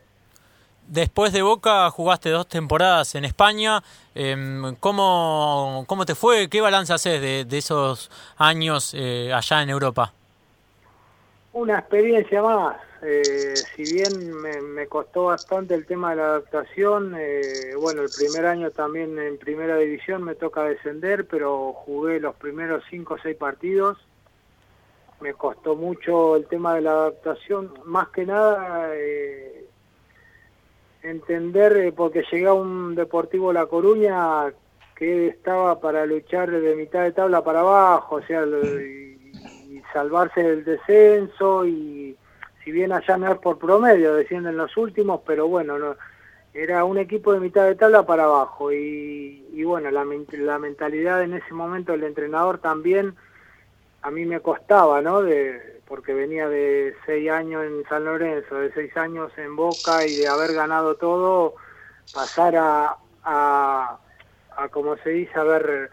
Después 0.88 1.34
de 1.34 1.42
Boca 1.42 1.90
jugaste 1.90 2.30
dos 2.30 2.48
temporadas 2.48 3.16
en 3.16 3.26
España. 3.26 3.82
Em, 4.14 4.76
¿cómo, 4.76 5.84
¿Cómo 5.88 6.06
te 6.06 6.14
fue? 6.14 6.48
¿Qué 6.48 6.62
balance 6.62 6.94
haces 6.94 7.22
de, 7.22 7.58
esos 7.58 8.12
años 8.38 8.94
eh, 8.96 9.34
allá 9.34 9.64
en 9.64 9.72
Europa? 9.72 10.14
Una 11.54 11.80
experiencia 11.80 12.42
más. 12.44 12.78
Eh, 13.02 13.56
si 13.76 13.84
bien 13.94 14.34
me, 14.42 14.88
costó 14.88 15.26
bastante 15.26 15.74
el 15.74 15.86
tema 15.86 16.12
de 16.12 16.16
la 16.18 16.26
adaptación, 16.26 17.16
eh, 17.18 17.74
bueno, 17.80 18.04
el 18.04 18.10
primer 18.16 18.46
año 18.46 18.70
también 18.70 19.18
en 19.18 19.38
primera 19.38 19.78
división 19.78 20.24
me 20.24 20.36
toca 20.36 20.64
descender, 20.64 21.26
pero 21.28 21.74
jugué 21.74 22.20
los 22.20 22.36
primeros 22.36 22.84
cinco 22.90 23.16
o 23.16 23.18
seis 23.18 23.36
partidos. 23.36 23.98
Me 25.20 25.34
costó 25.34 25.76
mucho 25.76 26.36
el 26.36 26.46
tema 26.46 26.76
de 26.76 26.82
la 26.82 26.92
adaptación, 26.92 27.74
más 27.86 28.10
que 28.10 28.26
nada 28.26 28.92
entender, 31.10 31.78
eh, 31.78 31.92
porque 31.92 32.24
llega 32.32 32.54
un 32.54 32.96
Deportivo 32.96 33.54
La 33.54 33.66
Coruña 33.68 34.52
que 34.96 35.28
estaba 35.28 35.80
para 35.80 36.06
luchar 36.06 36.50
de 36.50 36.76
mitad 36.76 37.04
de 37.04 37.12
tabla 37.12 37.44
para 37.44 37.60
abajo, 37.60 38.16
o 38.16 38.22
sea, 38.22 38.44
y, 38.46 39.82
salvarse 39.94 40.42
del 40.42 40.66
descenso, 40.66 41.66
y 41.66 42.18
si 42.64 42.72
bien 42.72 42.92
allá 42.92 43.18
no 43.18 43.32
es 43.32 43.38
por 43.40 43.58
promedio, 43.58 44.16
descienden 44.16 44.58
los 44.58 44.76
últimos, 44.76 45.22
pero 45.26 45.48
bueno, 45.48 45.78
no, 45.78 45.96
era 46.54 46.84
un 46.84 46.98
equipo 46.98 47.34
de 47.34 47.40
mitad 47.40 47.66
de 47.66 47.76
tabla 47.76 48.06
para 48.06 48.26
abajo, 48.26 48.72
y, 48.72 49.46
y 49.54 49.64
bueno, 49.64 49.92
la, 49.92 50.06
la 50.06 50.60
mentalidad 50.60 51.24
en 51.24 51.34
ese 51.34 51.54
momento 51.54 51.92
del 51.92 52.04
entrenador 52.04 52.58
también 52.58 53.16
a 54.02 54.12
mí 54.12 54.26
me 54.26 54.40
costaba, 54.40 55.02
¿no? 55.02 55.22
De, 55.22 55.75
porque 55.88 56.14
venía 56.14 56.50
de 56.50 56.96
seis 57.06 57.30
años 57.30 57.64
en 57.64 57.84
San 57.88 58.06
Lorenzo, 58.06 58.56
de 58.56 58.72
seis 58.74 58.96
años 58.98 59.32
en 59.38 59.56
Boca 59.56 60.06
y 60.06 60.16
de 60.16 60.28
haber 60.28 60.54
ganado 60.54 60.96
todo, 60.96 61.56
pasar 62.14 62.56
a, 62.56 62.98
a, 63.24 64.00
como 64.72 64.98
se 64.98 65.12
dice, 65.12 65.38
a 65.38 65.44
ver, 65.44 65.92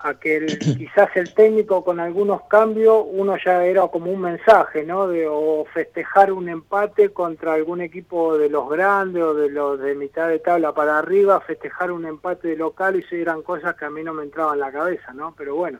a 0.00 0.14
que 0.14 0.44
quizás 0.78 1.10
el 1.14 1.32
técnico 1.34 1.84
con 1.84 2.00
algunos 2.00 2.42
cambios, 2.44 3.04
uno 3.08 3.36
ya 3.44 3.64
era 3.64 3.86
como 3.88 4.10
un 4.10 4.20
mensaje, 4.20 4.84
¿no? 4.84 5.06
De, 5.06 5.28
o 5.28 5.64
festejar 5.72 6.32
un 6.32 6.48
empate 6.48 7.10
contra 7.10 7.54
algún 7.54 7.80
equipo 7.80 8.36
de 8.36 8.48
los 8.48 8.68
grandes 8.68 9.22
o 9.22 9.34
de 9.34 9.50
los 9.50 9.78
de 9.78 9.94
mitad 9.94 10.28
de 10.28 10.40
tabla 10.40 10.72
para 10.72 10.98
arriba, 10.98 11.40
festejar 11.40 11.92
un 11.92 12.06
empate 12.06 12.48
de 12.48 12.56
local 12.56 12.96
y 12.96 13.00
eso 13.00 13.14
eran 13.14 13.42
cosas 13.42 13.76
que 13.76 13.84
a 13.84 13.90
mí 13.90 14.02
no 14.02 14.14
me 14.14 14.24
entraban 14.24 14.54
en 14.54 14.60
la 14.60 14.72
cabeza, 14.72 15.12
¿no? 15.12 15.32
Pero 15.36 15.54
bueno, 15.54 15.78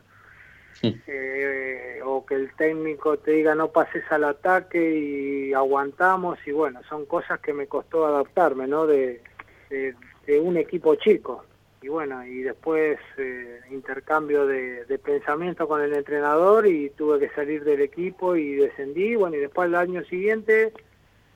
eh, 1.07 2.01
o 2.05 2.25
que 2.25 2.35
el 2.35 2.55
técnico 2.55 3.19
te 3.19 3.33
diga 3.33 3.55
no 3.55 3.69
pases 3.69 4.05
al 4.11 4.25
ataque 4.25 4.99
y 4.99 5.53
aguantamos 5.53 6.39
y 6.47 6.53
bueno, 6.53 6.81
son 6.89 7.07
cosas 7.07 7.41
que 7.41 7.53
me 7.53 7.67
costó 7.67 8.07
adaptarme, 8.07 8.67
¿no? 8.67 8.87
De, 8.87 9.23
de, 9.71 9.95
un 10.41 10.57
equipo 10.57 10.95
chico. 10.97 11.45
Y 11.83 11.89
bueno, 11.89 12.25
y 12.25 12.43
después 12.43 12.99
eh, 13.19 13.61
intercambio 13.71 14.47
de, 14.47 14.85
de, 14.85 14.99
pensamiento 14.99 15.67
con 15.67 15.83
el 15.83 15.93
entrenador 15.93 16.67
y 16.67 16.91
tuve 16.91 17.19
que 17.19 17.29
salir 17.31 17.65
del 17.65 17.81
equipo 17.81 18.37
y 18.37 18.55
descendí. 18.55 19.17
Bueno, 19.17 19.37
y 19.37 19.41
después 19.41 19.69
el 19.69 19.75
año 19.75 20.05
siguiente 20.05 20.73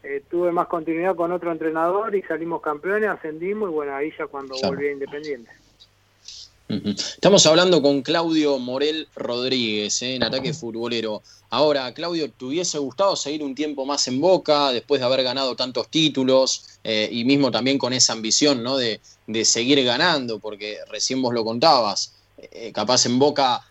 eh, 0.08 0.22
tuve 0.30 0.52
más 0.52 0.68
continuidad 0.68 1.16
con 1.16 1.32
otro 1.32 1.50
entrenador 1.50 2.14
y 2.14 2.22
salimos 2.22 2.62
campeones, 2.62 3.08
ascendimos 3.08 3.70
y 3.70 3.72
bueno, 3.72 3.92
ahí 3.92 4.12
ya 4.16 4.28
cuando 4.28 4.54
volví 4.62 4.86
a 4.86 4.92
Independiente. 4.92 5.50
Estamos 6.68 7.46
hablando 7.46 7.80
con 7.80 8.02
Claudio 8.02 8.58
Morel 8.58 9.06
Rodríguez 9.14 10.02
¿eh? 10.02 10.16
en 10.16 10.24
ataque 10.24 10.52
futbolero. 10.52 11.22
Ahora, 11.48 11.94
Claudio, 11.94 12.28
¿te 12.28 12.44
hubiese 12.44 12.78
gustado 12.78 13.14
seguir 13.14 13.44
un 13.44 13.54
tiempo 13.54 13.86
más 13.86 14.08
en 14.08 14.20
Boca 14.20 14.72
después 14.72 15.00
de 15.00 15.06
haber 15.06 15.22
ganado 15.22 15.54
tantos 15.54 15.88
títulos 15.88 16.64
eh, 16.82 17.08
y 17.12 17.24
mismo 17.24 17.52
también 17.52 17.78
con 17.78 17.92
esa 17.92 18.14
ambición 18.14 18.64
¿no? 18.64 18.76
de, 18.76 19.00
seguir 19.44 19.84
ganando? 19.84 20.40
Porque 20.40 20.78
recién 20.90 21.22
vos 21.22 21.32
lo 21.32 21.44
contabas, 21.44 22.14
eh, 22.38 22.72
capaz 22.74 23.06
en 23.06 23.20
Boca 23.20 23.64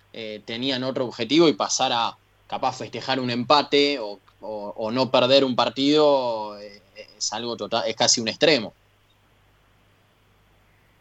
tenían 0.46 0.86
otro 0.86 1.04
objetivo 1.04 1.50
y 1.50 1.54
pasar 1.54 1.92
a 1.92 2.16
capaz 2.48 2.78
festejar 2.78 3.20
un 3.20 3.30
empate 3.30 4.00
o, 4.00 4.18
o 4.40 4.90
no 4.90 5.12
perder 5.12 5.44
un 5.44 5.58
partido 5.58 6.58
es 6.58 7.34
algo 7.34 7.58
total, 7.58 7.84
es 7.86 7.98
casi 7.98 8.22
un 8.22 8.30
extremo. 8.30 8.74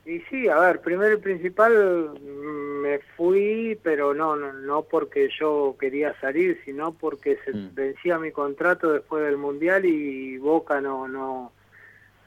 Y 0.07 0.21
sí, 0.29 0.49
a 0.49 0.59
ver, 0.59 0.81
primero 0.81 1.15
y 1.15 1.21
principal 1.21 2.11
mm, 2.21 2.83
me 2.83 2.99
fui, 3.17 3.79
pero 3.83 4.13
no, 4.13 4.37
no, 4.37 4.53
no 4.53 4.83
porque 4.83 5.31
yo 5.41 5.77
quería 5.81 6.19
salir, 6.21 6.61
sino 6.65 6.93
porque 6.93 7.39
se 7.45 7.53
mm. 7.53 7.75
vencía 7.75 8.19
mi 8.19 8.31
contrato 8.31 8.93
después 8.93 9.25
del 9.25 9.39
Mundial 9.39 9.87
y 9.87 10.37
Boca 10.37 10.83
no, 10.83 11.09
no, 11.09 11.53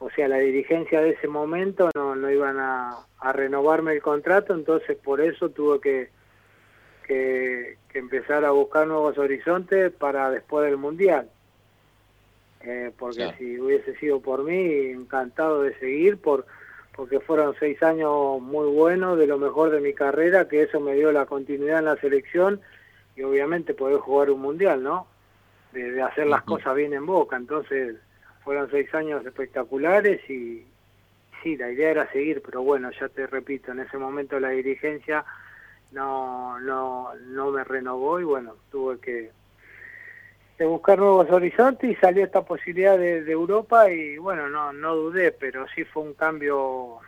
o 0.00 0.10
sea, 0.10 0.28
la 0.28 0.38
dirigencia 0.38 1.00
de 1.00 1.10
ese 1.10 1.28
momento 1.28 1.90
no, 1.94 2.14
no 2.14 2.30
iban 2.30 2.58
a, 2.58 3.04
renovarme 3.32 3.92
el 3.92 4.02
contrato, 4.02 4.54
entonces 4.54 4.96
por 4.96 5.20
eso 5.20 5.50
tuve 5.50 5.80
que, 5.80 6.08
que, 7.06 7.78
empezar 7.94 8.44
a 8.44 8.52
buscar 8.52 8.86
nuevos 8.86 9.18
horizontes 9.18 9.92
para 9.92 10.30
después 10.30 10.66
del 10.66 10.76
Mundial. 10.76 11.28
Eh, 12.60 12.92
porque 12.96 13.32
si 13.38 13.58
hubiese 13.58 13.96
sido 13.96 14.20
por 14.20 14.44
mí, 14.44 14.86
encantado 14.90 15.62
de 15.62 15.76
seguir, 15.78 16.18
por 16.18 16.46
porque 16.98 17.20
fueron 17.20 17.54
seis 17.60 17.80
años 17.84 18.40
muy 18.40 18.66
buenos, 18.66 19.16
de 19.16 19.28
lo 19.28 19.38
mejor 19.38 19.70
de 19.70 19.80
mi 19.80 19.94
carrera, 19.94 20.48
que 20.48 20.62
eso 20.62 20.80
me 20.80 20.94
dio 20.94 21.12
la 21.12 21.26
continuidad 21.26 21.78
en 21.78 21.84
la 21.84 21.94
selección 21.94 22.60
y 23.14 23.22
obviamente 23.22 23.72
poder 23.72 24.00
jugar 24.00 24.30
un 24.30 24.40
mundial, 24.40 24.82
¿no? 24.82 25.06
De, 25.70 26.02
hacer 26.02 26.26
las 26.26 26.42
cosas 26.42 26.74
bien 26.74 26.92
en 26.94 27.06
Boca. 27.06 27.36
Entonces, 27.36 27.94
fueron 28.42 28.68
seis 28.72 28.92
años 28.96 29.24
espectaculares 29.24 30.28
y 30.28 30.66
sí, 31.40 31.56
la 31.56 31.70
idea 31.70 31.92
era 31.92 32.10
seguir, 32.10 32.42
pero 32.44 32.64
bueno, 32.64 32.90
ya 32.90 33.08
te 33.08 33.28
repito, 33.28 33.70
en 33.70 33.78
ese 33.78 33.96
momento 33.96 34.40
la 34.40 34.48
dirigencia 34.48 35.24
no, 35.92 36.58
no, 36.58 37.14
no 37.28 37.52
me 37.52 37.62
renovó 37.62 38.18
y 38.18 38.24
bueno, 38.24 38.56
tuve 38.72 38.98
que 38.98 39.30
de 40.58 40.66
buscar 40.66 40.98
nuevos 40.98 41.30
horizontes 41.30 41.90
y 41.90 41.94
salió 41.96 42.24
esta 42.24 42.42
posibilidad 42.42 42.98
de, 42.98 43.18
Europa 43.30 43.90
y 43.90 44.18
bueno, 44.18 44.48
no, 44.48 44.72
no 44.72 44.96
dudé, 44.96 45.30
pero 45.30 45.66
sí 45.74 45.84
fue 45.84 46.02
un 46.02 46.14
cambio, 46.14 46.98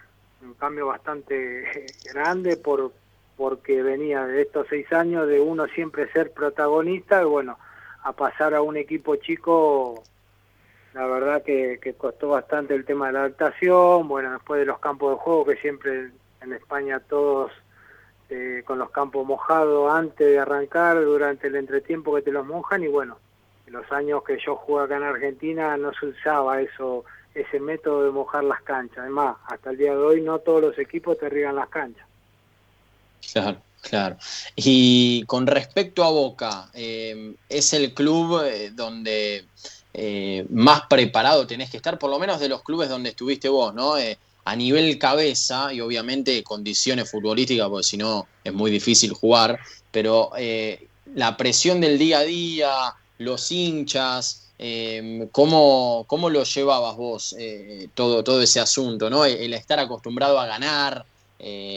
un 0.42 0.54
cambio 0.58 0.86
bastante 0.86 1.86
grande 2.12 2.56
por 2.56 2.92
porque 3.36 3.82
venía 3.82 4.26
de 4.26 4.42
estos 4.42 4.66
seis 4.68 4.92
años 4.92 5.26
de 5.26 5.40
uno 5.40 5.66
siempre 5.68 6.12
ser 6.12 6.30
protagonista 6.30 7.22
y 7.22 7.24
bueno, 7.24 7.58
a 8.02 8.12
pasar 8.12 8.54
a 8.54 8.60
un 8.60 8.76
equipo 8.76 9.16
chico, 9.16 10.04
la 10.92 11.06
verdad 11.06 11.42
que, 11.42 11.78
que 11.82 11.94
costó 11.94 12.28
bastante 12.28 12.74
el 12.74 12.84
tema 12.84 13.06
de 13.06 13.14
la 13.14 13.20
adaptación, 13.20 14.06
bueno, 14.08 14.32
después 14.32 14.60
de 14.60 14.66
los 14.66 14.78
campos 14.78 15.12
de 15.12 15.22
juego 15.22 15.46
que 15.46 15.56
siempre 15.56 16.10
en 16.42 16.52
España 16.52 17.00
todos 17.00 17.50
eh, 18.28 18.62
con 18.66 18.78
los 18.78 18.90
campos 18.90 19.26
mojados 19.26 19.90
antes 19.90 20.26
de 20.26 20.38
arrancar, 20.38 21.02
durante 21.02 21.48
el 21.48 21.56
entretiempo 21.56 22.14
que 22.14 22.22
te 22.22 22.30
los 22.30 22.46
mojan 22.46 22.84
y 22.84 22.88
bueno, 22.88 23.16
los 23.70 23.90
años 23.92 24.22
que 24.24 24.38
yo 24.44 24.56
jugué 24.56 24.84
acá 24.84 24.96
en 24.96 25.02
Argentina 25.04 25.76
no 25.76 25.92
se 25.98 26.06
usaba 26.06 26.60
eso, 26.60 27.04
ese 27.34 27.60
método 27.60 28.04
de 28.04 28.10
mojar 28.10 28.44
las 28.44 28.62
canchas. 28.62 28.98
Además, 28.98 29.36
hasta 29.46 29.70
el 29.70 29.78
día 29.78 29.92
de 29.92 29.98
hoy 29.98 30.20
no 30.20 30.38
todos 30.40 30.60
los 30.60 30.78
equipos 30.78 31.18
te 31.18 31.28
riegan 31.28 31.56
las 31.56 31.68
canchas. 31.68 32.06
Claro, 33.32 33.58
claro. 33.80 34.16
Y 34.56 35.24
con 35.26 35.46
respecto 35.46 36.04
a 36.04 36.10
Boca, 36.10 36.70
eh, 36.74 37.34
¿es 37.48 37.72
el 37.72 37.94
club 37.94 38.42
eh, 38.44 38.70
donde 38.72 39.44
eh, 39.94 40.46
más 40.50 40.82
preparado 40.88 41.46
tenés 41.46 41.70
que 41.70 41.76
estar, 41.76 41.98
por 41.98 42.10
lo 42.10 42.18
menos 42.18 42.40
de 42.40 42.48
los 42.48 42.62
clubes 42.62 42.88
donde 42.88 43.10
estuviste 43.10 43.48
vos, 43.48 43.74
¿no? 43.74 43.96
a 44.44 44.56
nivel 44.56 44.98
cabeza 44.98 45.72
y 45.72 45.80
obviamente 45.80 46.42
condiciones 46.42 47.10
futbolísticas, 47.10 47.68
porque 47.68 47.84
si 47.84 47.96
no 47.96 48.26
es 48.42 48.52
muy 48.52 48.70
difícil 48.70 49.12
jugar, 49.12 49.60
pero 49.90 50.30
eh, 50.36 50.88
la 51.14 51.36
presión 51.36 51.80
del 51.80 51.98
día 51.98 52.20
a 52.20 52.24
día, 52.24 52.70
los 53.20 53.52
hinchas, 53.52 54.50
eh, 54.58 55.28
¿cómo, 55.30 56.04
¿cómo, 56.06 56.30
lo 56.30 56.42
llevabas 56.42 56.96
vos 56.96 57.36
eh, 57.38 57.88
todo, 57.94 58.24
todo 58.24 58.42
ese 58.42 58.60
asunto? 58.60 59.10
¿no? 59.10 59.24
El, 59.24 59.52
estar 59.54 59.78
acostumbrado 59.78 60.40
a 60.40 60.46
ganar 60.46 61.04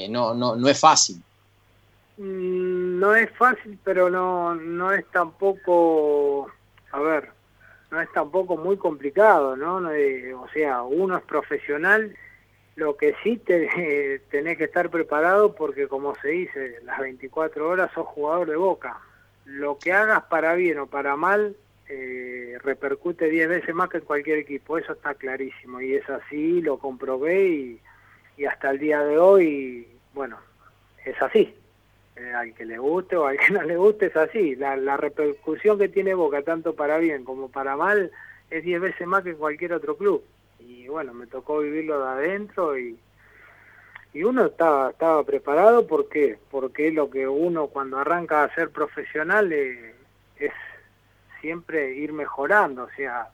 no, 0.10 0.34
no, 0.34 0.56
no 0.56 0.68
es 0.68 0.80
fácil. 0.80 1.22
Mm, 2.18 3.00
no 3.00 3.16
es 3.16 3.30
fácil, 3.32 3.78
pero 3.84 4.10
no, 4.10 4.56
no 4.56 4.92
es 4.92 5.06
tampoco, 5.12 6.50
a 6.92 7.00
ver, 7.00 7.30
no 7.92 8.02
es 8.02 8.12
tampoco 8.14 8.58
muy 8.58 8.78
complicado, 8.78 9.56
¿no? 9.56 9.76
o 9.78 10.48
sea, 10.54 10.84
uno 10.84 11.18
es 11.18 11.24
profesional 11.24 12.16
lo 12.76 12.96
que 12.98 13.16
sí 13.24 13.38
te, 13.38 14.20
tenés 14.32 14.58
que 14.58 14.66
estar 14.66 14.90
preparado 14.90 15.56
porque 15.56 15.88
como 15.88 16.16
se 16.16 16.30
dice, 16.30 16.80
las 16.84 17.00
24 17.00 17.68
horas 17.68 17.92
sos 17.94 18.08
jugador 18.08 18.50
de 18.50 18.56
boca. 18.56 19.00
Lo 19.46 19.78
que 19.78 19.92
hagas 19.92 20.24
para 20.26 20.56
bien 20.56 20.80
o 20.80 20.88
para 20.88 21.16
mal 21.16 21.56
eh, 21.90 22.58
repercute 22.64 23.30
10 23.30 23.50
veces 23.50 23.76
más 23.76 23.90
que 23.90 23.98
en 23.98 24.06
cualquier 24.06 24.40
equipo, 24.40 24.78
eso 24.78 24.94
está 24.94 25.14
clarísimo 25.16 25.82
y 25.82 25.96
es 25.96 26.10
así, 26.10 26.62
lo 26.62 26.78
comprobé 26.78 27.80
y, 28.38 28.46
hasta 28.46 28.72
el 28.72 28.80
día 28.80 29.04
de 29.04 29.20
hoy, 29.20 29.88
bueno, 30.14 30.38
es 31.06 31.22
así. 31.22 31.54
Eh, 32.16 32.32
al 32.32 32.54
que 32.54 32.66
le 32.66 32.78
guste 32.78 33.16
o 33.16 33.26
al 33.26 33.38
que 33.38 33.52
no 33.54 33.64
le 33.64 33.78
guste 33.78 34.08
es 34.08 34.16
así. 34.16 34.56
La, 34.56 34.76
la 34.76 34.98
repercusión 34.98 35.78
que 35.78 35.90
tiene 35.90 36.14
Boca, 36.14 36.42
tanto 36.42 36.76
para 36.76 36.98
bien 36.98 37.24
como 37.24 37.50
para 37.50 37.76
mal, 37.76 38.12
es 38.50 38.64
10 38.64 38.82
veces 38.82 39.08
más 39.08 39.24
que 39.24 39.32
en 39.32 39.38
cualquier 39.38 39.74
otro 39.74 39.98
club 39.98 40.24
y 40.68 40.88
bueno, 40.88 41.14
me 41.14 41.28
tocó 41.28 41.60
vivirlo 41.60 42.00
de 42.00 42.10
adentro 42.10 42.78
y, 42.78 42.98
y 44.13 44.24
uno 44.24 44.46
estaba, 44.46 44.91
estaba 44.91 45.24
preparado 45.24 45.88
porque 45.88 46.38
porque 46.51 46.91
lo 46.91 47.10
que 47.10 47.27
uno 47.27 47.67
cuando 47.67 47.98
arranca 47.98 48.43
a 48.43 48.53
ser 48.53 48.70
profesional 48.70 49.51
eh, 49.51 49.96
es 50.38 50.53
siempre 51.41 51.93
ir 51.96 52.13
mejorando, 52.13 52.84
o 52.84 52.89
sea, 52.96 53.27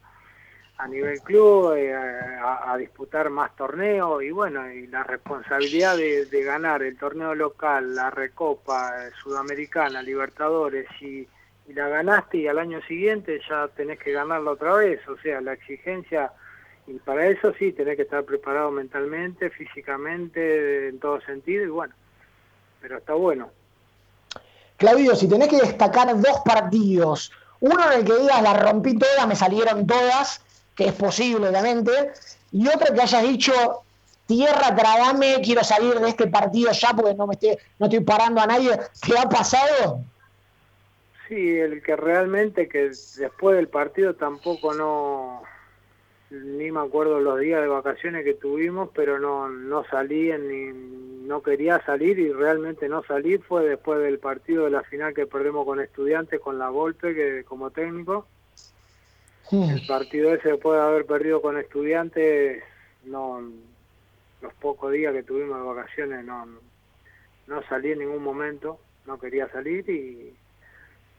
a 0.78 0.88
nivel 0.88 1.20
club, 1.22 1.74
eh, 1.76 1.94
a, 1.94 2.76
disputar 2.78 3.30
más 3.30 3.54
torneos 3.58 4.24
y 4.24 4.32
bueno, 4.32 4.72
y 4.72 4.88
la 4.88 5.04
responsabilidad 5.04 5.98
de, 5.98 6.26
de, 6.26 6.44
ganar 6.44 6.82
el 6.82 6.98
torneo 6.98 7.36
local, 7.36 7.94
la 7.96 8.10
Recopa 8.10 9.06
eh, 9.06 9.12
Sudamericana, 9.22 10.02
Libertadores 10.02 10.88
y, 11.02 11.28
y 11.68 11.74
la 11.74 11.90
ganaste 11.90 12.38
y 12.38 12.48
al 12.48 12.60
año 12.60 12.82
siguiente 12.84 13.42
ya 13.48 13.68
tenés 13.68 14.00
que 14.00 14.14
ganarla 14.14 14.52
otra 14.52 14.76
vez, 14.76 15.06
o 15.10 15.18
sea, 15.18 15.42
la 15.42 15.54
exigencia 15.54 16.32
y 16.90 16.98
para 17.00 17.28
eso 17.28 17.54
sí, 17.60 17.72
tenés 17.72 17.96
que 17.96 18.02
estar 18.02 18.24
preparado 18.24 18.72
mentalmente, 18.72 19.52
físicamente, 19.52 20.88
en 20.88 21.00
todo 21.00 21.22
sentido, 21.22 21.64
y 21.64 21.68
bueno, 21.68 21.94
pero 22.82 22.98
está 22.98 23.14
bueno. 23.14 23.52
Claudio, 24.78 25.16
si 25.16 25.30
tenés 25.30 25.50
que 25.50 25.58
destacar 25.58 26.20
dos 26.20 26.42
partidos, 26.44 27.32
uno 27.60 27.92
en 27.92 28.00
el 28.00 28.06
que 28.06 28.18
digas 28.18 28.42
la 28.42 28.54
rompí 28.56 28.98
toda, 28.98 29.28
me 29.28 29.36
salieron 29.36 29.86
todas, 29.86 30.42
que 30.76 30.88
es 30.88 30.94
posible 30.94 31.50
obviamente, 31.50 31.92
y 32.52 32.68
otro 32.68 32.94
que 32.94 33.02
hayas 33.02 33.24
dicho 33.24 33.54
tierra, 34.26 34.76
tragame, 34.76 35.42
quiero 35.44 35.64
salir 35.64 36.00
de 36.00 36.10
este 36.10 36.28
partido 36.28 36.72
ya 36.72 36.94
porque 36.94 37.14
no 37.14 37.28
me 37.28 37.34
estoy, 37.34 37.58
no 37.78 37.86
estoy 37.86 38.00
parando 38.00 38.42
a 38.42 38.48
nadie, 38.48 38.80
¿qué 39.06 39.18
ha 39.18 39.30
pasado? 39.30 40.02
Sí, 41.28 41.58
el 41.60 41.84
que 41.84 41.96
realmente 41.96 42.68
que 42.68 42.90
después 43.18 43.58
del 43.58 43.68
partido 43.68 44.16
tampoco 44.16 44.74
no 44.74 45.44
ni 46.32 46.72
me 46.72 46.80
acuerdo 46.80 47.20
los 47.20 47.40
días 47.40 47.62
de 47.62 47.68
vacaciones 47.68 48.24
que 48.24 48.36
tuvimos, 48.36 48.90
pero 48.94 49.20
no, 49.20 49.50
no 49.50 49.84
salí, 49.86 50.32
ni, 50.38 50.72
no 51.28 51.42
quería 51.42 51.84
salir 51.86 52.20
y 52.20 52.32
realmente 52.32 52.88
no 52.88 53.04
salí, 53.04 53.38
fue 53.38 53.66
después 53.66 54.00
del 54.00 54.20
partido 54.20 54.66
de 54.66 54.72
la 54.72 54.84
final 54.84 55.14
que 55.14 55.26
perdemos 55.26 55.66
con 55.66 55.80
estudiantes, 55.80 56.40
con 56.40 56.60
la 56.60 56.70
golpe 56.70 57.16
que 57.16 57.44
como 57.44 57.72
técnico. 57.72 58.28
El 59.52 59.86
partido 59.88 60.34
ese 60.34 60.50
después 60.50 60.78
de 60.80 60.86
haber 60.86 61.06
perdido 61.08 61.42
con 61.42 61.58
estudiantes, 61.58 62.64
no 63.06 63.42
los 64.42 64.54
pocos 64.54 64.92
días 64.92 65.14
que 65.14 65.24
tuvimos 65.24 65.58
de 65.58 65.64
vacaciones 65.64 66.24
no, 66.24 66.46
no 67.48 67.64
salí 67.64 67.92
en 67.92 68.00
ningún 68.00 68.24
momento, 68.24 68.80
no 69.06 69.20
quería 69.20 69.50
salir 69.50 69.90
y 69.90 70.34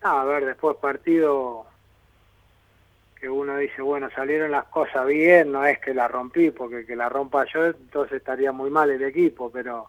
a 0.02 0.24
ver, 0.24 0.46
después 0.46 0.76
partido 0.76 1.66
que 3.20 3.28
uno 3.28 3.58
dice, 3.58 3.82
bueno, 3.82 4.08
salieron 4.14 4.50
las 4.50 4.64
cosas 4.66 5.06
bien, 5.06 5.52
no 5.52 5.64
es 5.66 5.78
que 5.78 5.92
la 5.92 6.08
rompí, 6.08 6.50
porque 6.50 6.86
que 6.86 6.96
la 6.96 7.10
rompa 7.10 7.44
yo, 7.52 7.66
entonces 7.66 8.18
estaría 8.18 8.50
muy 8.50 8.70
mal 8.70 8.90
el 8.90 9.02
equipo, 9.02 9.50
pero 9.50 9.88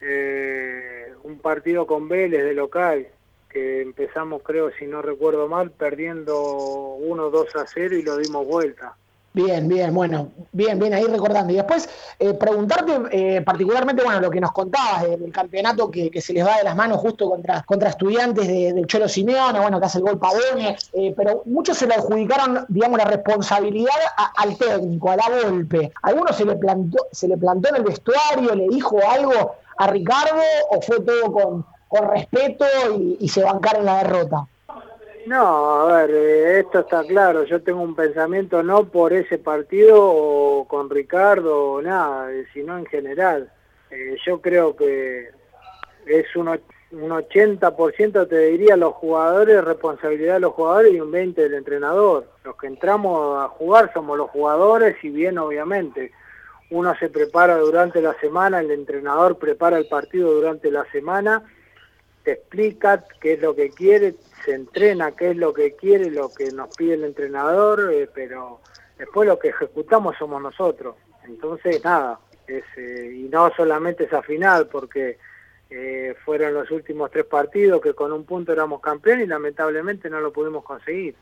eh, 0.00 1.14
un 1.22 1.38
partido 1.38 1.86
con 1.86 2.08
Vélez 2.08 2.42
de 2.42 2.54
local, 2.54 3.06
que 3.48 3.82
empezamos, 3.82 4.42
creo, 4.42 4.72
si 4.72 4.86
no 4.86 5.02
recuerdo 5.02 5.46
mal, 5.46 5.70
perdiendo 5.70 6.96
1-2 6.98 7.54
a 7.60 7.66
0 7.66 7.96
y 7.96 8.02
lo 8.02 8.16
dimos 8.16 8.46
vuelta. 8.46 8.96
Bien, 9.34 9.66
bien, 9.66 9.94
bueno, 9.94 10.30
bien, 10.52 10.78
bien, 10.78 10.92
ahí 10.92 11.04
recordando. 11.04 11.54
Y 11.54 11.56
después, 11.56 11.88
eh, 12.18 12.34
preguntarte 12.34 12.92
eh, 13.12 13.40
particularmente, 13.40 14.02
bueno, 14.02 14.20
lo 14.20 14.30
que 14.30 14.40
nos 14.42 14.52
contabas 14.52 15.04
del, 15.04 15.32
campeonato 15.32 15.90
que, 15.90 16.20
se 16.20 16.34
les 16.34 16.46
va 16.46 16.58
de 16.58 16.64
las 16.64 16.76
manos 16.76 16.98
justo 16.98 17.30
contra, 17.30 17.62
contra 17.62 17.88
estudiantes 17.88 18.46
del 18.46 18.86
Cholo 18.86 19.08
Simeone, 19.08 19.58
bueno, 19.58 19.80
que 19.80 19.86
hace 19.86 19.98
el 19.98 20.04
gol 20.04 20.18
Padone, 20.18 20.76
eh, 20.92 21.14
pero 21.16 21.42
muchos 21.46 21.78
se 21.78 21.86
le 21.86 21.94
adjudicaron, 21.94 22.66
digamos, 22.68 22.98
la 22.98 23.06
responsabilidad 23.06 23.94
al 24.36 24.58
técnico, 24.58 25.10
a 25.10 25.16
la 25.16 25.24
golpe. 25.42 25.92
¿Alguno 26.02 26.30
se 26.34 26.44
le, 26.44 26.56
plantó, 26.56 27.06
se 27.10 27.26
le 27.26 27.38
plantó 27.38 27.70
en 27.70 27.76
el 27.76 27.84
vestuario, 27.84 28.54
le 28.54 28.68
dijo 28.68 28.98
algo 29.08 29.54
a 29.78 29.86
Ricardo 29.86 30.42
o 30.72 30.82
fue 30.82 31.00
todo 31.00 31.32
con, 31.32 31.66
con 31.88 32.10
respeto 32.10 32.66
y, 32.98 33.16
y 33.18 33.28
se 33.30 33.42
bancaron 33.42 33.86
la 33.86 34.02
derrota? 34.02 34.46
No, 35.26 35.88
a 35.88 35.96
ver, 35.96 36.10
eh, 36.10 36.60
esto 36.60 36.80
está 36.80 37.04
claro, 37.04 37.44
yo 37.44 37.62
tengo 37.62 37.80
un 37.80 37.94
pensamiento 37.94 38.62
no 38.62 38.84
por 38.88 39.12
ese 39.12 39.38
partido 39.38 39.96
o 40.00 40.66
con 40.66 40.90
Ricardo 40.90 41.74
o 41.74 41.82
nada, 41.82 42.32
eh, 42.32 42.46
sino 42.52 42.76
en 42.76 42.86
general. 42.86 43.52
Eh, 43.90 44.16
yo 44.26 44.40
creo 44.40 44.74
que 44.74 45.30
es 46.06 46.34
un, 46.34 46.48
un 46.48 47.10
80% 47.10 48.28
te 48.28 48.38
diría 48.38 48.76
los 48.76 48.94
jugadores, 48.94 49.64
responsabilidad 49.64 50.34
de 50.34 50.40
los 50.40 50.54
jugadores 50.54 50.92
y 50.92 51.00
un 51.00 51.12
20% 51.12 51.34
del 51.34 51.54
entrenador. 51.54 52.26
Los 52.44 52.56
que 52.56 52.66
entramos 52.66 53.38
a 53.38 53.48
jugar 53.48 53.92
somos 53.92 54.18
los 54.18 54.30
jugadores 54.30 54.96
y 55.04 55.10
bien 55.10 55.38
obviamente 55.38 56.10
uno 56.70 56.94
se 56.98 57.10
prepara 57.10 57.58
durante 57.58 58.00
la 58.00 58.14
semana, 58.14 58.60
el 58.60 58.70
entrenador 58.70 59.38
prepara 59.38 59.78
el 59.78 59.86
partido 59.86 60.32
durante 60.32 60.70
la 60.70 60.84
semana, 60.90 61.42
te 62.24 62.32
explica 62.32 63.04
qué 63.20 63.34
es 63.34 63.40
lo 63.40 63.54
que 63.54 63.70
quiere, 63.70 64.14
se 64.44 64.54
entrena 64.54 65.12
qué 65.12 65.30
es 65.30 65.36
lo 65.36 65.52
que 65.52 65.74
quiere, 65.74 66.10
lo 66.10 66.32
que 66.32 66.50
nos 66.52 66.74
pide 66.76 66.94
el 66.94 67.04
entrenador, 67.04 67.92
eh, 67.92 68.08
pero 68.12 68.60
después 68.98 69.28
lo 69.28 69.38
que 69.38 69.48
ejecutamos 69.48 70.16
somos 70.18 70.42
nosotros. 70.42 70.96
Entonces, 71.24 71.82
nada, 71.84 72.20
es, 72.46 72.64
eh, 72.76 73.12
y 73.14 73.22
no 73.28 73.50
solamente 73.56 74.04
esa 74.04 74.22
final, 74.22 74.68
porque 74.68 75.18
eh, 75.70 76.14
fueron 76.24 76.54
los 76.54 76.70
últimos 76.70 77.10
tres 77.10 77.24
partidos 77.24 77.80
que 77.80 77.94
con 77.94 78.12
un 78.12 78.24
punto 78.24 78.52
éramos 78.52 78.80
campeones 78.80 79.26
y 79.26 79.28
lamentablemente 79.28 80.10
no 80.10 80.20
lo 80.20 80.32
pudimos 80.32 80.64
conseguir. 80.64 81.14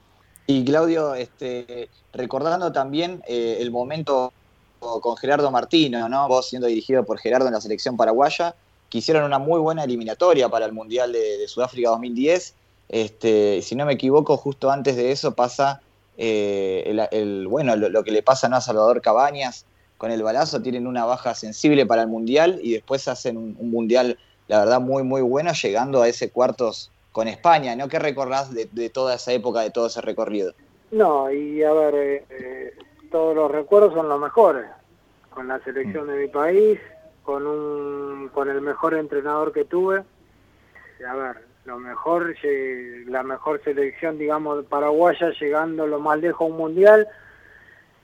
Y 0.46 0.64
Claudio, 0.64 1.14
este, 1.14 1.88
recordando 2.12 2.72
también 2.72 3.22
el 3.28 3.70
momento 3.70 4.32
con 4.80 5.16
Gerardo 5.16 5.50
Martino, 5.50 6.08
¿no? 6.08 6.26
vos 6.26 6.48
siendo 6.48 6.66
dirigido 6.66 7.04
por 7.04 7.18
Gerardo 7.18 7.46
en 7.46 7.52
la 7.52 7.60
selección 7.60 7.96
paraguaya, 7.96 8.56
que 8.90 8.98
hicieron 8.98 9.24
una 9.24 9.38
muy 9.38 9.60
buena 9.60 9.84
eliminatoria 9.84 10.48
para 10.48 10.66
el 10.66 10.72
Mundial 10.72 11.12
de, 11.12 11.38
de 11.38 11.48
Sudáfrica 11.48 11.90
2010 11.90 12.54
este, 12.90 13.62
si 13.62 13.76
no 13.76 13.86
me 13.86 13.92
equivoco, 13.92 14.36
justo 14.36 14.68
antes 14.68 14.96
de 14.96 15.12
eso 15.12 15.32
pasa 15.36 15.80
eh, 16.18 17.06
el, 17.12 17.46
bueno, 17.46 17.76
lo, 17.76 18.02
que 18.02 18.10
le 18.10 18.22
pasa 18.22 18.48
a 18.48 18.60
Salvador 18.60 19.00
Cabañas 19.00 19.64
con 19.96 20.10
el 20.10 20.24
balazo, 20.24 20.60
tienen 20.60 20.88
una 20.88 21.04
baja 21.04 21.36
sensible 21.36 21.86
para 21.86 22.02
el 22.02 22.08
Mundial 22.08 22.58
y 22.60 22.72
después 22.72 23.06
hacen 23.06 23.36
un, 23.36 23.70
Mundial, 23.70 24.18
la 24.48 24.58
verdad, 24.58 24.80
muy, 24.80 25.04
muy 25.04 25.22
bueno, 25.22 25.52
llegando 25.52 26.02
a 26.02 26.08
ese 26.08 26.30
cuartos 26.30 26.90
con 27.12 27.28
España, 27.28 27.76
¿no? 27.76 27.86
¿Qué 27.86 28.00
recordás 28.00 28.52
de, 28.52 28.90
toda 28.90 29.14
esa 29.14 29.32
época, 29.32 29.60
de 29.60 29.70
todo 29.70 29.86
ese 29.86 30.00
recorrido? 30.00 30.52
No, 30.90 31.30
y 31.30 31.62
a 31.62 31.72
ver, 31.72 31.94
eh, 31.94 32.24
eh, 32.30 32.72
todos 33.12 33.36
los 33.36 33.52
recuerdos 33.52 33.94
son 33.94 34.08
los 34.08 34.20
mejores, 34.20 34.66
con 35.32 35.46
la 35.46 35.62
selección 35.62 36.08
de 36.08 36.14
mi 36.14 36.28
país, 36.28 36.80
con, 37.30 37.46
un, 37.46 38.28
con 38.34 38.50
el 38.50 38.60
mejor 38.60 38.94
entrenador 38.94 39.52
que 39.52 39.64
tuve, 39.64 40.02
a 41.08 41.14
ver, 41.14 41.36
lo 41.64 41.78
mejor, 41.78 42.34
la 43.06 43.22
mejor 43.22 43.62
selección, 43.62 44.18
digamos, 44.18 44.64
paraguaya, 44.64 45.30
llegando 45.40 45.86
lo 45.86 46.00
más 46.00 46.18
lejos 46.18 46.40
a 46.40 46.50
un 46.50 46.56
mundial. 46.56 47.06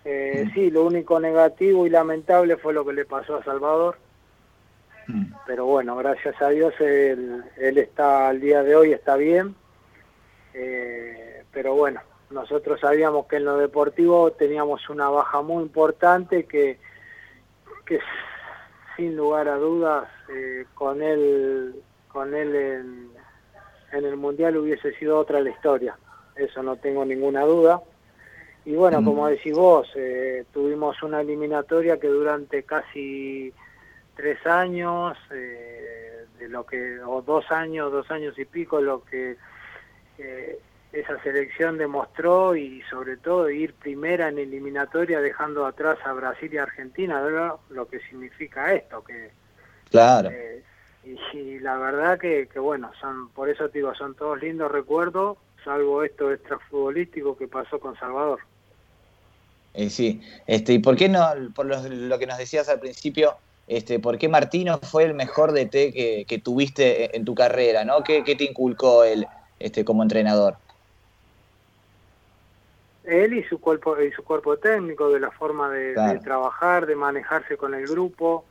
Eh, 0.05 0.45
mm. 0.47 0.55
Sí, 0.55 0.71
lo 0.71 0.85
único 0.85 1.19
negativo 1.19 1.89
y 1.89 1.91
lamentable 1.91 2.57
fue 2.57 2.73
lo 2.73 2.87
que 2.87 2.93
le 2.93 3.05
pasó 3.05 3.35
a 3.35 3.43
Salvador. 3.43 3.99
Mm. 5.09 5.33
Pero 5.45 5.67
bueno, 5.67 5.97
gracias 5.97 6.41
a 6.41 6.51
Dios 6.51 6.73
él, 6.79 7.43
está 7.57 8.29
al 8.29 8.41
día 8.41 8.63
de 8.63 8.77
hoy, 8.77 8.93
está 8.93 9.17
bien. 9.17 9.57
Eh, 10.55 11.43
pero 11.53 11.75
bueno, 11.75 12.01
nosotros 12.31 12.79
sabíamos 12.79 13.27
que 13.27 13.39
en 13.39 13.45
lo 13.47 13.57
deportivo 13.57 14.31
teníamos 14.31 14.89
una 14.89 15.09
baja 15.09 15.43
muy 15.43 15.65
importante 15.65 16.45
que 16.45 16.79
que 17.87 18.01
sin 18.97 19.17
lugar 19.17 19.49
a 19.49 19.57
dudas 19.57 20.09
eh, 20.33 20.65
con 20.75 21.03
él 21.03 21.75
con 22.09 22.35
él 22.35 22.55
en, 22.55 23.11
en, 23.93 24.05
el 24.05 24.17
mundial 24.17 24.57
hubiese 24.57 24.93
sido 24.95 25.19
otra 25.19 25.41
la 25.41 25.51
historia 25.51 25.97
eso 26.35 26.63
no 26.63 26.77
tengo 26.77 27.05
ninguna 27.05 27.43
duda 27.43 27.83
y 28.65 28.75
bueno 28.75 29.05
como 29.05 29.25
mm. 29.25 29.29
decís 29.29 29.53
vos 29.53 29.89
eh, 29.95 30.45
tuvimos 30.53 31.03
una 31.03 31.21
eliminatoria 31.21 31.99
que 31.99 32.09
durante 32.09 32.63
casi 32.63 33.53
tres 34.15 34.45
años 34.47 35.17
eh, 35.31 36.25
de 36.39 36.49
lo 36.49 36.65
que 36.65 37.01
o 37.01 37.23
dos 37.23 37.51
años 37.51 37.93
dos 37.93 38.11
años 38.11 38.39
y 38.39 38.45
pico 38.45 38.81
lo 38.81 39.05
que 39.05 39.37
esa 40.93 41.23
selección 41.23 41.79
demostró 41.79 42.57
y 42.57 42.83
sobre 42.91 43.17
todo 43.17 43.51
ir 43.51 43.75
primera 43.75 44.29
en 44.29 44.39
eliminatoria 44.39 45.21
dejando 45.21 45.67
atrás 45.67 45.99
a 46.05 46.13
Brasil 46.13 46.53
y 46.53 46.59
Argentina, 46.59 47.23
lo 47.71 47.89
que 47.89 48.01
significa 48.01 48.73
esto, 48.73 49.03
que 49.05 49.31
claro. 49.91 50.31
Eh, 50.31 50.63
y, 51.35 51.59
la 51.61 51.77
verdad 51.79 52.19
que, 52.19 52.49
bueno, 52.59 52.91
son 53.01 53.29
por 53.31 53.49
eso 53.49 53.69
te 53.69 53.79
digo, 53.79 53.95
son 53.95 54.15
todos 54.15 54.41
lindos 54.41 54.71
recuerdos, 54.71 55.39
salvo 55.65 56.03
esto 56.03 56.33
extrafutbolístico 56.33 57.37
que 57.37 57.47
pasó 57.47 57.79
con 57.79 57.97
Salvador. 57.97 58.41
Eh, 59.75 59.91
sí, 59.91 60.23
este, 60.47 60.73
¿y 60.73 60.79
por 60.79 60.97
qué 60.97 61.09
no, 61.09 61.21
por 61.55 61.67
lo, 61.67 62.19
que 62.19 62.27
nos 62.27 62.39
decías 62.39 62.69
al 62.69 62.81
principio, 62.81 63.37
este, 63.69 63.99
¿por 63.99 64.19
qué 64.19 64.29
Martino 64.29 64.79
fue 64.79 65.05
el 65.05 65.15
mejor 65.15 65.53
DT 65.53 65.93
que, 65.93 66.25
que 66.27 66.39
tuviste 66.39 67.15
en 67.17 67.25
tu 67.25 67.35
carrera? 67.35 67.85
¿no? 67.85 68.03
¿Qué, 68.03 68.25
¿Qué, 68.25 68.35
te 68.35 68.45
inculcó 68.45 69.05
él 69.05 69.27
este, 69.61 69.85
como 69.85 70.03
entrenador? 70.03 70.57
Él 73.07 73.35
y 73.35 73.45
su 73.45 73.61
cuerpo 73.61 74.01
y 74.01 74.11
su 74.13 74.25
cuerpo 74.25 74.57
técnico 74.57 75.11
de 75.11 75.21
la 75.21 75.31
forma 75.31 75.71
de, 75.71 75.95
trabajar 76.23 76.87
de 76.87 76.97
manejarse 76.97 77.57
con 77.57 77.75
el 77.75 77.87
grupo 77.87 78.45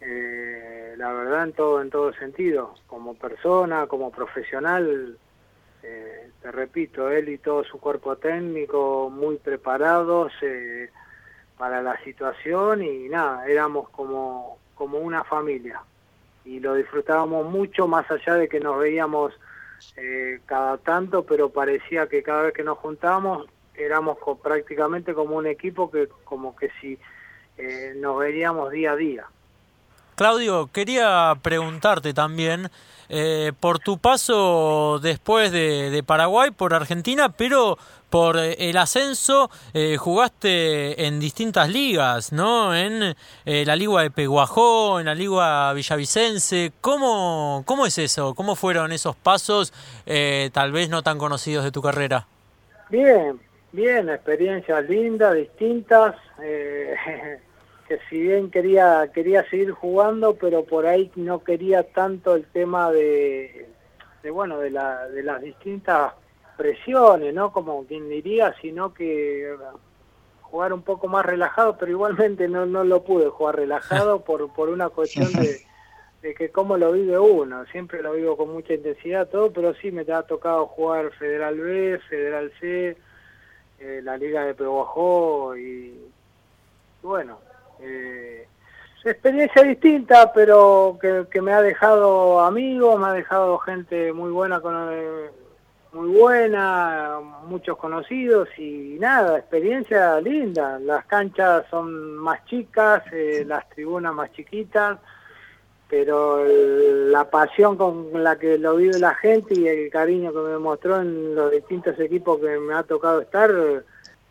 eh, 0.00 0.94
la 0.96 1.12
verdad 1.12 1.44
en 1.44 1.52
todo 1.52 1.80
en 1.80 1.90
todo 1.90 2.12
sentido. 2.12 2.74
Como 2.86 3.14
persona 3.14 3.86
como 3.86 4.10
profesional 4.10 5.16
eh, 5.82 6.30
te 6.42 6.52
repito 6.52 7.10
él 7.10 7.30
y 7.30 7.38
todo 7.38 7.64
su 7.64 7.80
cuerpo 7.80 8.16
técnico 8.16 9.10
muy 9.10 9.36
preparados 9.36 10.32
eh, 10.42 10.90
para 11.56 11.82
la 11.82 11.98
situación 12.04 12.82
y 12.82 13.08
nada 13.08 13.46
éramos 13.46 13.88
como 13.90 14.58
como 14.74 14.98
una 14.98 15.24
familia. 15.24 15.82
Y 16.44 16.60
lo 16.60 16.74
disfrutábamos 16.74 17.46
mucho 17.50 17.86
más 17.86 18.10
allá 18.10 18.34
de 18.34 18.48
que 18.48 18.60
nos 18.60 18.78
veíamos 18.78 19.32
cada 20.44 20.76
tanto 20.76 21.24
pero 21.24 21.48
parecía 21.48 22.06
que 22.06 22.22
cada 22.22 22.42
vez 22.42 22.52
que 22.52 22.62
nos 22.62 22.76
juntábamos 22.78 23.46
éramos 23.84 24.18
prácticamente 24.42 25.14
como 25.14 25.36
un 25.36 25.46
equipo 25.46 25.90
que 25.90 26.08
como 26.24 26.54
que 26.54 26.70
si 26.80 26.98
eh, 27.56 27.94
nos 27.96 28.18
veríamos 28.18 28.70
día 28.70 28.92
a 28.92 28.96
día. 28.96 29.24
Claudio, 30.14 30.68
quería 30.72 31.34
preguntarte 31.42 32.14
también 32.14 32.70
eh, 33.08 33.52
por 33.58 33.78
tu 33.78 33.98
paso 33.98 34.98
después 35.02 35.50
de, 35.50 36.02
Paraguay 36.06 36.50
por 36.50 36.74
Argentina, 36.74 37.30
pero 37.30 37.78
por 38.10 38.38
eh, 38.38 38.56
el 38.58 38.76
ascenso 38.76 39.50
jugaste 39.98 41.06
en 41.06 41.20
distintas 41.20 41.70
ligas, 41.70 42.32
¿no? 42.32 42.74
En 42.74 43.14
la 43.44 43.76
Liga 43.76 44.02
de 44.02 44.10
Peguajó, 44.10 45.00
en 45.00 45.06
la 45.06 45.14
Liga 45.14 45.72
Villavicense. 45.72 46.72
¿Cómo, 46.80 47.62
¿Cómo 47.66 47.86
es 47.86 47.98
eso? 47.98 48.34
¿Cómo 48.34 48.56
fueron 48.56 48.92
esos 48.92 49.16
pasos 49.16 49.72
tal 50.52 50.72
vez 50.72 50.88
no 50.90 51.02
tan 51.02 51.18
conocidos 51.18 51.64
de 51.64 51.72
tu 51.72 51.80
carrera? 51.80 52.26
Bien, 52.90 53.38
Bien, 53.72 54.08
experiencias 54.08 54.88
lindas, 54.88 55.34
distintas, 55.34 56.16
eh, 56.42 56.94
que 57.88 57.98
si 58.08 58.20
bien 58.20 58.50
quería 58.50 59.10
quería 59.14 59.48
seguir 59.48 59.70
jugando, 59.72 60.34
pero 60.34 60.64
por 60.64 60.86
ahí 60.86 61.10
no 61.16 61.44
quería 61.44 61.84
tanto 61.84 62.34
el 62.34 62.46
tema 62.46 62.90
de, 62.90 63.68
de 64.22 64.30
bueno, 64.30 64.58
de, 64.58 64.70
la, 64.70 65.08
de 65.08 65.22
las 65.22 65.40
distintas 65.40 66.12
presiones, 66.56 67.32
¿no? 67.32 67.52
Como 67.52 67.84
quien 67.86 68.08
diría, 68.08 68.54
sino 68.60 68.92
que 68.92 69.54
jugar 70.42 70.72
un 70.72 70.82
poco 70.82 71.06
más 71.06 71.24
relajado, 71.24 71.78
pero 71.78 71.92
igualmente 71.92 72.48
no, 72.48 72.66
no 72.66 72.82
lo 72.82 73.04
pude 73.04 73.28
jugar 73.28 73.56
relajado 73.56 74.20
por, 74.24 74.52
por 74.52 74.68
una 74.68 74.88
cuestión 74.88 75.32
de, 75.32 75.60
de 76.22 76.34
que 76.34 76.50
cómo 76.50 76.76
lo 76.76 76.92
vive 76.92 77.18
uno. 77.18 77.64
Siempre 77.66 78.02
lo 78.02 78.14
vivo 78.14 78.36
con 78.36 78.52
mucha 78.52 78.74
intensidad, 78.74 79.28
todo, 79.28 79.52
pero 79.52 79.74
sí 79.74 79.92
me 79.92 80.02
ha 80.12 80.22
tocado 80.22 80.66
jugar 80.66 81.12
Federal 81.12 81.56
B, 81.58 82.00
Federal 82.08 82.52
C, 82.60 82.96
eh, 83.80 84.00
la 84.02 84.16
Liga 84.16 84.44
de 84.44 84.54
Peguajó 84.54 85.56
y, 85.56 85.98
bueno, 87.02 87.38
eh, 87.80 88.46
experiencia 89.04 89.62
distinta, 89.62 90.32
pero 90.32 90.98
que, 91.00 91.40
me 91.40 91.52
ha 91.52 91.62
dejado 91.62 92.40
amigos, 92.40 93.00
me 93.00 93.06
ha 93.06 93.12
dejado 93.12 93.58
gente 93.58 94.12
muy 94.12 94.30
buena 94.30 94.60
eh, 94.92 95.30
muy 95.92 96.08
buena, 96.08 97.18
muchos 97.46 97.76
conocidos 97.76 98.48
y 98.56 98.96
nada, 99.00 99.38
experiencia 99.38 100.20
linda. 100.20 100.78
Las 100.78 101.04
canchas 101.06 101.64
son 101.70 102.16
más 102.16 102.44
chicas, 102.44 103.02
eh, 103.12 103.44
las 103.46 103.68
tribunas 103.70 104.14
más 104.14 104.30
chiquitas, 104.32 104.98
pero 105.90 106.44
la 106.46 107.28
pasión 107.28 107.76
con 107.76 108.22
la 108.22 108.38
que 108.38 108.56
lo 108.56 108.76
vive 108.76 108.98
la 109.00 109.16
gente 109.16 109.58
y 109.58 109.66
el 109.66 109.90
cariño 109.90 110.32
que 110.32 110.38
me 110.38 110.58
mostró 110.58 111.00
en 111.00 111.34
los 111.34 111.50
distintos 111.50 111.98
equipos 111.98 112.38
que 112.38 112.58
me 112.58 112.74
ha 112.74 112.84
tocado 112.84 113.20
estar 113.20 113.50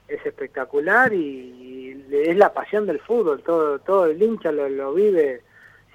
es 0.08 0.26
espectacular 0.26 1.13
y, 1.13 2.08
es 2.10 2.38
la 2.38 2.54
pasión 2.54 2.88
del 2.88 3.00
fútbol, 3.00 3.43
todo, 3.43 3.78
todo 3.80 4.06
el 4.06 4.24
hincha 4.24 4.52
lo, 4.52 4.67
lo 4.67 4.93
vive, 4.93 5.41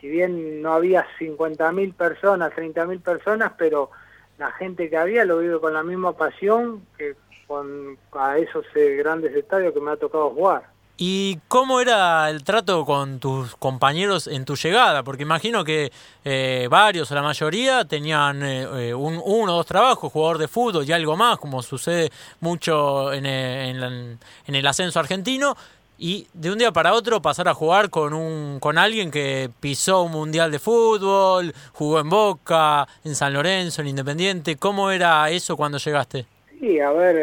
si 0.00 0.09
bien 0.09 0.62
no 0.62 0.74
había 0.74 1.05
50.000 1.18 1.94
personas, 1.94 2.53
30.000 2.53 3.03
personas, 3.03 3.53
pero 3.59 3.90
la 4.38 4.53
gente 4.53 4.88
que 4.90 4.96
había 4.96 5.24
lo 5.24 5.38
vive 5.38 5.59
con 5.59 5.72
la 5.72 5.83
misma 5.83 6.16
pasión 6.16 6.87
que 6.96 7.16
con 7.46 7.98
a 8.12 8.38
esos 8.38 8.64
eh, 8.74 8.96
grandes 8.96 9.35
estadios 9.35 9.72
que 9.74 9.81
me 9.81 9.90
ha 9.90 9.96
tocado 9.96 10.31
jugar. 10.31 10.73
¿Y 10.96 11.40
cómo 11.48 11.80
era 11.80 12.30
el 12.30 12.44
trato 12.44 12.85
con 12.85 13.18
tus 13.18 13.57
compañeros 13.57 14.28
en 14.28 14.44
tu 14.44 14.54
llegada? 14.54 15.02
Porque 15.02 15.24
imagino 15.24 15.64
que 15.64 15.90
eh, 16.24 16.68
varios 16.70 17.11
o 17.11 17.14
la 17.16 17.22
mayoría 17.22 17.85
tenían 17.85 18.44
eh, 18.44 18.90
eh, 18.90 18.94
un, 18.94 19.20
uno 19.24 19.54
o 19.54 19.57
dos 19.57 19.66
trabajos, 19.66 20.12
jugador 20.12 20.38
de 20.38 20.46
fútbol 20.46 20.85
y 20.88 20.92
algo 20.92 21.16
más, 21.16 21.38
como 21.38 21.62
sucede 21.62 22.11
mucho 22.38 23.12
en, 23.12 23.26
en, 23.26 24.18
el 24.46 24.66
ascenso 24.66 25.00
argentino. 25.00 25.57
Y 25.98 26.28
de 26.33 26.52
un 26.52 26.59
día 26.59 26.70
para 26.70 26.92
otro 26.92 27.20
pasar 27.20 27.48
a 27.48 27.54
jugar 27.54 27.90
con, 27.90 28.14
un, 28.14 28.61
con 28.61 28.78
alguien 28.78 29.11
que 29.11 29.50
pisó 29.59 30.02
un 30.02 30.12
mundial 30.12 30.52
de 30.52 30.61
fútbol, 30.61 31.52
jugó 31.72 31.98
en 31.98 32.09
Boca, 32.09 32.87
en 33.04 33.16
San 33.16 33.33
Lorenzo, 33.33 33.83
en 33.83 33.88
Independiente. 33.88 34.57
¿Cómo 34.57 34.92
era 34.92 35.28
eso 35.30 35.57
cuando 35.57 35.78
llegaste? 35.78 36.26
Sí, 36.61 36.78
a 36.78 36.92
ver 36.92 37.16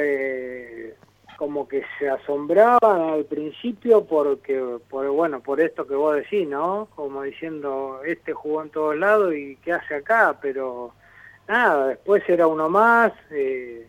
como 1.42 1.68
que 1.68 1.84
se 1.98 2.08
asombraban 2.08 3.02
al 3.02 3.26
principio 3.26 4.06
porque, 4.06 4.64
por, 4.88 5.10
bueno, 5.10 5.40
por 5.40 5.60
esto 5.60 5.88
que 5.88 5.96
vos 5.96 6.16
decís, 6.16 6.48
¿no? 6.48 6.88
Como 6.96 7.24
diciendo, 7.24 8.00
este 8.06 8.32
jugó 8.32 8.62
en 8.62 8.70
todos 8.70 8.96
lados 8.96 9.34
y 9.34 9.56
qué 9.56 9.74
hace 9.74 9.96
acá, 9.96 10.38
pero 10.40 10.94
nada, 11.48 11.88
después 11.88 12.22
era 12.30 12.46
uno 12.46 12.70
más, 12.70 13.12
eh, 13.32 13.88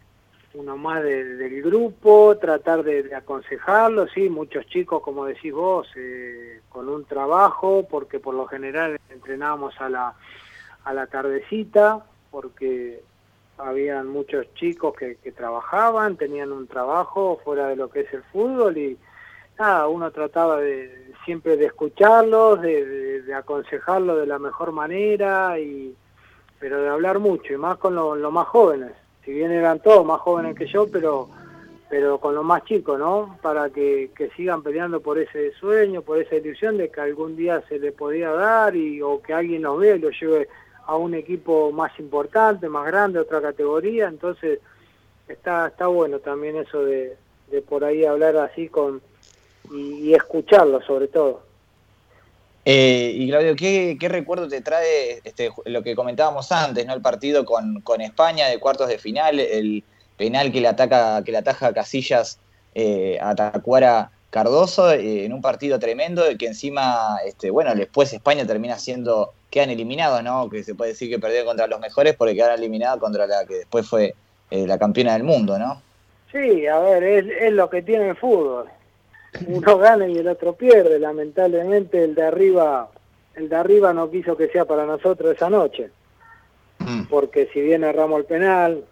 uno 0.55 0.79
más 0.79 1.03
del 1.03 1.63
grupo, 1.63 2.39
tratar 2.39 2.85
de, 2.85 3.15
aconsejarlo, 3.15 4.09
sí, 4.09 4.31
muchos 4.31 4.65
chicos, 4.69 5.03
como 5.03 5.27
decís 5.27 5.53
vos, 5.53 5.87
eh, 5.95 6.63
con 6.71 6.89
un 6.89 7.05
trabajo, 7.05 7.87
porque 7.87 8.19
por 8.19 8.35
lo 8.35 8.47
general 8.47 8.99
entrenábamos 9.11 9.79
a 9.79 9.91
la, 9.91 10.15
a 10.85 10.95
la 10.95 11.07
tardecita, 11.07 12.03
porque 12.31 13.03
habían 13.59 14.09
muchos 14.09 14.53
chicos 14.55 14.95
que, 14.97 15.17
trabajaban, 15.33 16.17
tenían 16.17 16.53
un 16.53 16.67
trabajo 16.67 17.41
fuera 17.45 17.69
de 17.69 17.77
lo 17.77 17.91
que 17.91 18.01
es 18.01 18.13
el 18.13 18.23
fútbol 18.25 18.77
y 18.77 18.99
nada, 19.59 19.87
uno 19.89 20.11
trataba 20.11 20.61
de 20.61 21.13
siempre 21.25 21.57
de 21.57 21.67
escucharlos, 21.67 22.61
de, 22.61 23.33
aconsejarlos 23.35 24.19
de 24.19 24.27
la 24.27 24.39
mejor 24.39 24.73
manera, 24.73 25.59
y 25.59 25.95
pero 26.59 26.83
de 26.83 26.89
hablar 26.89 27.19
mucho, 27.19 27.53
y 27.53 27.57
más 27.57 27.77
con 27.79 27.95
los 27.95 28.33
más 28.33 28.47
jóvenes, 28.49 28.93
si 29.25 29.33
bien 29.33 29.51
eran 29.51 29.81
todos 29.81 30.05
más 30.05 30.21
jóvenes 30.21 30.57
que 30.57 30.67
yo, 30.67 30.87
pero 30.91 31.29
pero 31.93 32.17
con 32.17 32.35
los 32.35 32.43
más 32.43 32.65
chicos, 32.65 32.99
¿no? 32.99 33.39
Para 33.43 33.69
que, 33.69 34.13
que 34.17 34.31
sigan 34.31 34.63
peleando 34.63 35.03
por 35.03 35.19
ese 35.19 35.53
sueño, 35.53 36.01
por 36.01 36.19
esa 36.19 36.37
ilusión 36.37 36.79
de 36.79 36.91
que 36.91 37.03
algún 37.03 37.37
día 37.37 37.63
se 37.69 37.79
le 37.79 37.93
podía 37.93 38.31
dar 38.31 38.75
y 38.75 39.03
o 39.03 39.21
que 39.21 39.35
alguien 39.35 39.61
nos 39.61 39.79
vea 39.79 39.97
y 39.97 39.99
lo 39.99 40.09
lleve 40.09 40.49
a 40.87 40.97
un 40.97 41.15
equipo 41.15 41.73
más 41.73 41.99
importante, 41.99 42.69
más 42.69 42.87
grande, 42.87 43.19
otra 43.19 43.41
categoría, 43.41 44.09
entonces 44.09 44.61
está 45.29 45.69
está 45.69 45.87
bueno 45.87 46.19
también 46.19 46.57
eso 46.57 46.85
de, 46.85 47.17
por 47.69 47.85
ahí 47.85 48.05
hablar 48.05 48.37
así 48.37 48.69
con 48.69 49.01
y, 49.71 50.13
escucharlo 50.15 50.83
sobre 50.83 51.09
todo. 51.09 51.43
Eh, 52.65 53.13
y 53.15 53.29
Claudio, 53.29 53.57
¿qué, 53.57 53.97
¿qué, 53.99 54.09
recuerdo 54.09 54.47
te 54.49 54.61
trae 54.61 55.21
este, 55.25 55.51
lo 55.65 55.83
que 55.83 55.97
comentábamos 55.97 56.53
antes, 56.53 56.87
¿no? 56.87 56.95
El 56.95 57.03
partido 57.03 57.45
con, 57.45 57.81
con 57.81 58.01
España 58.01 58.49
de 58.49 58.61
cuartos 58.61 58.89
de 58.89 58.99
final, 58.99 59.41
el 59.41 59.83
penal 60.17 60.53
que 60.53 60.61
le 60.61 60.69
ataca, 60.69 61.23
que 61.25 61.33
le 61.33 61.39
ataja 61.39 61.69
a 61.69 61.73
Casillas 61.73 62.39
eh, 62.75 63.19
a 63.21 63.35
Tacuara 63.35 64.11
Cardoso 64.33 64.91
eh, 64.91 65.27
en 65.27 65.35
un 65.35 65.43
partido 65.43 65.79
tremendo 65.79 66.23
que 66.39 66.47
encima, 66.47 67.19
este, 67.27 67.51
bueno, 67.51 67.75
después 67.75 68.15
España 68.15 68.47
termina 68.47 68.79
siendo, 68.79 69.35
quedan 69.51 69.69
eliminados, 69.69 70.25
¿no? 70.25 70.49
Que 70.49 70.65
se 70.65 70.75
puede 70.75 70.93
decir 70.93 71.11
que 71.11 71.19
perdió 71.19 71.45
contra 71.45 71.67
los 71.67 71.79
mejores 71.79 72.15
porque 72.15 72.35
quedaron 72.35 72.59
eliminados 72.59 72.99
contra 72.99 73.27
la 73.27 73.45
que 73.45 73.57
después 73.57 73.87
fue 73.87 74.15
eh, 74.51 74.67
la 74.67 74.79
campeona 74.79 75.13
del 75.13 75.25
mundo, 75.25 75.59
¿no? 75.59 75.83
Sí, 76.33 76.67
a 76.67 76.79
ver, 76.79 77.05
es, 77.05 77.27
es 77.43 77.53
lo 77.53 77.69
que 77.69 77.83
tiene 77.83 78.09
el 78.09 78.17
fútbol. 78.17 78.71
Uno 79.49 79.77
gana 79.77 80.09
y 80.09 80.17
el 80.17 80.27
otro 80.27 80.55
pierde. 80.55 80.99
Lamentablemente 80.99 82.03
el 82.03 82.15
de 82.15 82.23
arriba, 82.23 82.89
el 83.35 83.51
de 83.51 83.57
arriba 83.57 83.93
no 83.93 84.11
quiso 84.11 84.35
que 84.35 84.49
sea 84.49 84.65
para 84.65 84.87
nosotros 84.87 85.37
esa 85.37 85.51
noche. 85.51 85.91
Mm. 86.79 87.03
Porque 87.11 87.51
si 87.53 87.61
bien 87.61 87.85
erramos 87.85 88.21
el 88.21 88.25
penal, 88.25 88.83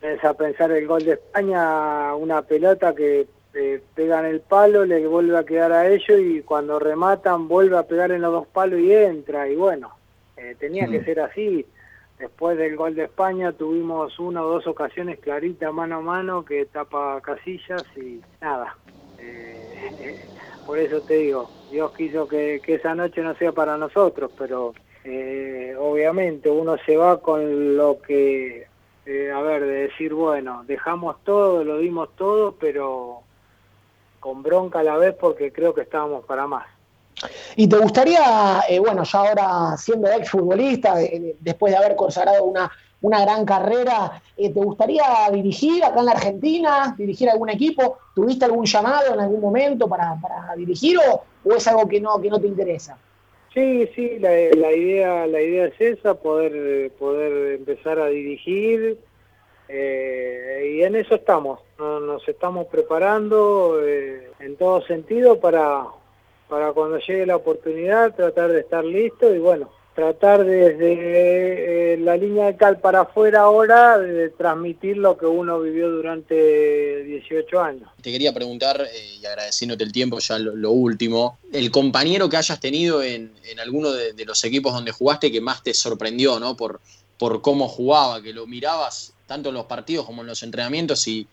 es 0.00 0.24
a 0.24 0.32
pensar 0.32 0.70
el 0.70 0.86
gol 0.86 1.04
de 1.04 1.12
España, 1.12 2.14
una 2.14 2.40
pelota 2.40 2.94
que 2.94 3.26
eh, 3.54 3.82
pegan 3.94 4.24
el 4.24 4.40
palo, 4.40 4.86
le 4.86 5.06
vuelve 5.06 5.36
a 5.36 5.44
quedar 5.44 5.72
a 5.72 5.86
ellos 5.86 6.18
y 6.18 6.40
cuando 6.40 6.78
rematan 6.78 7.48
vuelve 7.48 7.76
a 7.76 7.82
pegar 7.82 8.10
en 8.10 8.22
los 8.22 8.32
dos 8.32 8.46
palos 8.46 8.80
y 8.80 8.92
entra. 8.92 9.46
Y 9.48 9.56
bueno, 9.56 9.90
eh, 10.36 10.56
tenía 10.58 10.86
que 10.88 11.04
ser 11.04 11.20
así. 11.20 11.66
Después 12.18 12.56
del 12.56 12.76
gol 12.76 12.94
de 12.94 13.04
España 13.04 13.52
tuvimos 13.52 14.18
una 14.18 14.42
o 14.42 14.48
dos 14.48 14.66
ocasiones 14.66 15.18
claritas 15.18 15.72
mano 15.72 15.96
a 15.96 16.00
mano 16.00 16.44
que 16.44 16.64
tapa 16.66 17.20
casillas 17.20 17.84
y 17.96 18.22
nada. 18.40 18.76
Eh, 19.18 20.24
por 20.66 20.78
eso 20.78 21.00
te 21.02 21.14
digo, 21.14 21.50
Dios 21.70 21.92
quiso 21.92 22.26
que, 22.26 22.62
esa 22.66 22.94
noche 22.94 23.20
no 23.20 23.34
sea 23.34 23.52
para 23.52 23.76
nosotros, 23.76 24.30
pero 24.38 24.72
obviamente 25.78 26.48
uno 26.48 26.76
se 26.86 26.96
va 26.96 27.20
con 27.20 27.76
lo 27.76 28.00
que, 28.00 28.66
a 29.34 29.42
ver, 29.42 29.62
de 29.62 29.88
decir, 29.88 30.14
bueno, 30.14 30.64
dejamos 30.66 31.22
todo, 31.24 31.64
lo 31.64 31.78
dimos 31.78 32.14
todo, 32.16 32.54
pero 32.58 33.24
con 34.22 34.40
bronca 34.40 34.78
a 34.78 34.82
la 34.84 34.96
vez 34.96 35.16
porque 35.18 35.52
creo 35.52 35.74
que 35.74 35.80
estábamos 35.80 36.24
para 36.24 36.46
más. 36.46 36.64
¿Y 37.56 37.66
te 37.68 37.76
gustaría, 37.76 38.62
eh, 38.68 38.78
bueno, 38.78 39.02
ya 39.02 39.18
ahora 39.18 39.76
siendo 39.76 40.08
exfutbolista, 40.08 41.02
eh, 41.02 41.34
después 41.40 41.72
de 41.72 41.78
haber 41.78 41.96
consagrado 41.96 42.44
una, 42.44 42.70
una 43.00 43.20
gran 43.20 43.44
carrera, 43.44 44.22
eh, 44.36 44.52
¿te 44.52 44.60
gustaría 44.60 45.02
dirigir 45.32 45.84
acá 45.84 45.98
en 45.98 46.06
la 46.06 46.12
Argentina, 46.12 46.94
dirigir 46.96 47.28
algún 47.28 47.50
equipo? 47.50 47.98
¿Tuviste 48.14 48.44
algún 48.44 48.64
llamado 48.64 49.12
en 49.12 49.20
algún 49.20 49.40
momento 49.40 49.88
para, 49.88 50.16
para 50.22 50.54
dirigir 50.54 50.98
o, 50.98 51.24
o, 51.44 51.54
es 51.54 51.66
algo 51.66 51.88
que 51.88 52.00
no, 52.00 52.20
que 52.20 52.30
no 52.30 52.40
te 52.40 52.46
interesa? 52.46 52.96
Sí, 53.52 53.88
sí, 53.96 54.20
la, 54.20 54.30
la, 54.56 54.72
idea, 54.72 55.26
la 55.26 55.42
idea 55.42 55.66
es 55.66 55.80
esa, 55.80 56.14
poder, 56.14 56.92
poder 56.92 57.54
empezar 57.56 57.98
a 57.98 58.06
dirigir 58.06 58.98
eh, 59.68 60.74
y 60.76 60.82
en 60.82 60.96
eso 60.96 61.14
estamos, 61.14 61.60
nos 61.78 62.26
estamos 62.28 62.66
preparando 62.66 63.80
eh, 63.82 64.30
en 64.40 64.56
todo 64.56 64.84
sentido 64.86 65.40
para, 65.40 65.84
para 66.48 66.72
cuando 66.72 66.98
llegue 66.98 67.26
la 67.26 67.36
oportunidad 67.36 68.14
tratar 68.14 68.52
de 68.52 68.60
estar 68.60 68.84
listo 68.84 69.34
y 69.34 69.38
bueno, 69.38 69.70
tratar 69.94 70.44
desde 70.44 71.94
eh, 71.94 71.96
la 71.98 72.16
línea 72.16 72.46
de 72.46 72.56
cal 72.56 72.80
para 72.80 73.02
afuera 73.02 73.40
ahora 73.40 73.98
de 73.98 74.30
transmitir 74.30 74.96
lo 74.96 75.16
que 75.16 75.26
uno 75.26 75.60
vivió 75.60 75.90
durante 75.90 77.04
18 77.04 77.60
años. 77.60 77.90
Te 78.00 78.10
quería 78.10 78.32
preguntar, 78.32 78.86
y 79.20 79.24
agradeciéndote 79.24 79.84
el 79.84 79.92
tiempo, 79.92 80.18
ya 80.18 80.38
lo, 80.38 80.70
último, 80.70 81.38
el 81.52 81.70
compañero 81.70 82.28
que 82.28 82.36
hayas 82.36 82.60
tenido 82.60 83.02
en, 83.02 83.32
en 83.44 83.60
alguno 83.60 83.92
de, 83.92 84.12
de, 84.12 84.24
los 84.24 84.42
equipos 84.44 84.72
donde 84.72 84.92
jugaste 84.92 85.30
que 85.30 85.40
más 85.40 85.62
te 85.62 85.74
sorprendió, 85.74 86.40
¿no? 86.40 86.56
Por, 86.56 86.80
por 87.18 87.42
cómo 87.42 87.68
jugaba, 87.68 88.22
que 88.22 88.32
lo 88.32 88.46
mirabas 88.46 89.14
tanto 89.26 89.48
en 89.48 89.54
los 89.54 89.66
partidos 89.66 90.06
como 90.06 90.22
en 90.22 90.28
los 90.28 90.42
entrenamientos 90.42 91.06
y 91.08 91.26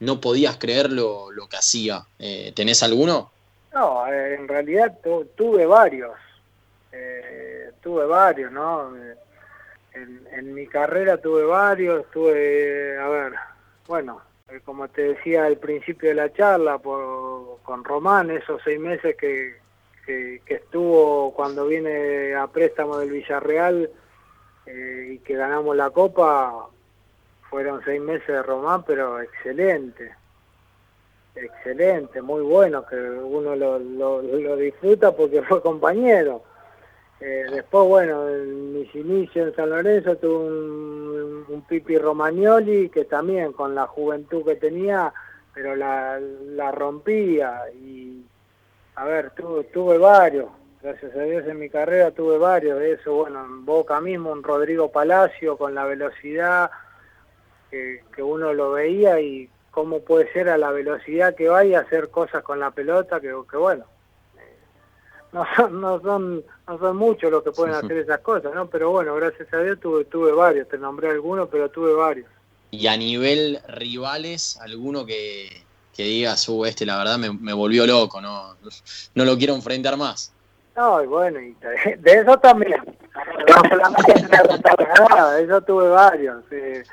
no 0.00 0.20
podías 0.20 0.56
creer 0.56 0.90
lo, 0.90 1.30
que 1.48 1.56
hacía. 1.56 2.04
Eh, 2.18 2.52
¿Tenés 2.54 2.82
alguno? 2.82 3.30
No, 3.72 4.06
en 4.08 4.48
realidad 4.48 4.98
tuve 5.36 5.66
varios. 5.66 6.12
Eh, 6.92 7.70
tuve 7.82 8.06
varios, 8.06 8.52
¿no? 8.52 8.92
En, 9.92 10.54
mi 10.54 10.66
carrera 10.66 11.16
tuve 11.18 11.44
varios, 11.44 12.10
tuve, 12.10 12.98
a 12.98 13.08
ver, 13.08 13.32
bueno, 13.86 14.20
eh, 14.50 14.60
como 14.64 14.88
te 14.88 15.14
decía 15.14 15.46
al 15.46 15.56
principio 15.56 16.10
de 16.10 16.14
la 16.14 16.32
charla 16.32 16.78
con 16.78 17.84
Román, 17.84 18.30
esos 18.30 18.60
seis 18.62 18.78
meses 18.78 19.16
que, 19.16 19.56
que, 20.04 20.42
estuvo 20.46 21.32
cuando 21.34 21.66
viene 21.66 22.34
a 22.34 22.46
préstamo 22.46 22.98
del 22.98 23.10
Villarreal 23.10 23.90
y 24.66 25.18
que 25.18 25.34
ganamos 25.34 25.76
la 25.76 25.90
Copa, 25.90 26.68
fueron 27.50 27.80
seis 27.84 28.00
meses 28.00 28.26
de 28.26 28.42
Román, 28.42 28.82
pero 28.84 29.20
excelente, 29.20 30.14
excelente, 31.34 32.22
muy 32.22 32.42
bueno, 32.42 32.84
que 32.86 32.96
uno 32.96 33.54
lo, 33.56 33.78
lo, 33.78 34.56
disfruta 34.56 35.14
porque 35.14 35.42
fue 35.48 35.62
compañero. 35.62 36.42
Eh, 37.18 37.46
después, 37.50 37.88
bueno, 37.88 38.28
en 38.28 38.74
mis 38.74 38.94
inicios 38.94 39.48
en 39.48 39.56
San 39.56 39.70
Lorenzo 39.70 40.16
tuve 40.16 40.48
un, 40.48 41.44
un, 41.48 41.62
Pipi 41.62 41.96
Romagnoli 41.96 42.90
que 42.90 43.06
también 43.06 43.52
con 43.52 43.74
la 43.74 43.86
juventud 43.86 44.44
que 44.44 44.56
tenía, 44.56 45.14
pero 45.54 45.74
la, 45.74 46.20
la 46.20 46.72
rompía. 46.72 47.62
Y, 47.72 48.22
a 48.96 49.04
ver, 49.04 49.30
tuve, 49.30 49.64
tuve 49.64 49.96
varios, 49.96 50.48
gracias 50.82 51.14
a 51.16 51.22
Dios 51.22 51.46
en 51.46 51.58
mi 51.58 51.68
carrera 51.70 52.10
tuve 52.10 52.38
varios 52.38 52.78
de 52.78 52.92
eso, 52.92 53.14
bueno, 53.14 53.44
en 53.44 53.64
Boca 53.64 54.00
mismo, 54.00 54.30
un 54.30 54.42
Rodrigo 54.42 54.90
Palacio 54.90 55.56
con 55.56 55.74
la 55.74 55.84
velocidad, 55.84 56.70
que, 57.70 58.02
uno 58.18 58.52
lo 58.52 58.72
veía 58.72 59.20
y 59.20 59.48
cómo 59.70 60.00
puede 60.00 60.32
ser 60.32 60.48
a 60.48 60.58
la 60.58 60.70
velocidad 60.70 61.34
que 61.34 61.48
va 61.48 61.64
y 61.64 61.74
hacer 61.74 62.10
cosas 62.10 62.42
con 62.42 62.58
la 62.60 62.70
pelota 62.70 63.20
que, 63.20 63.32
bueno 63.32 63.84
eh, 64.36 64.56
no 65.32 65.44
son 65.54 65.80
no 65.80 66.00
son 66.00 66.44
no 66.66 66.78
son 66.78 66.96
muchos 66.96 67.30
los 67.30 67.42
que 67.42 67.52
pueden 67.52 67.74
hacer 67.74 67.98
esas 67.98 68.20
cosas 68.20 68.54
no 68.54 68.68
pero 68.68 68.90
bueno 68.90 69.14
gracias 69.14 69.52
a 69.52 69.58
Dios 69.58 69.78
tuve 69.80 70.04
tuve 70.06 70.32
varios 70.32 70.68
te 70.68 70.78
nombré 70.78 71.10
algunos 71.10 71.48
pero 71.48 71.68
tuve 71.70 71.92
varios. 71.94 72.28
Y 72.70 72.88
a 72.88 72.96
nivel 72.96 73.60
rivales 73.68 74.58
alguno 74.60 75.04
que 75.06 75.64
que 75.94 76.04
digas 76.04 76.48
uh, 76.48 76.64
este 76.64 76.86
la 76.86 76.98
verdad 76.98 77.18
me, 77.18 77.32
me 77.32 77.52
volvió 77.52 77.86
loco 77.86 78.20
no 78.20 78.56
no 79.14 79.24
lo 79.24 79.36
quiero 79.36 79.54
enfrentar 79.54 79.96
más 79.96 80.32
no, 80.76 81.02
y 81.02 81.06
bueno, 81.06 81.40
y 81.40 81.56
de 81.98 82.12
eso 82.12 82.36
también. 82.38 82.80
No 83.48 83.68
solamente 83.68 84.14
nada, 85.08 85.40
eso 85.40 85.60
tuve 85.62 85.88
varios. 85.88 86.44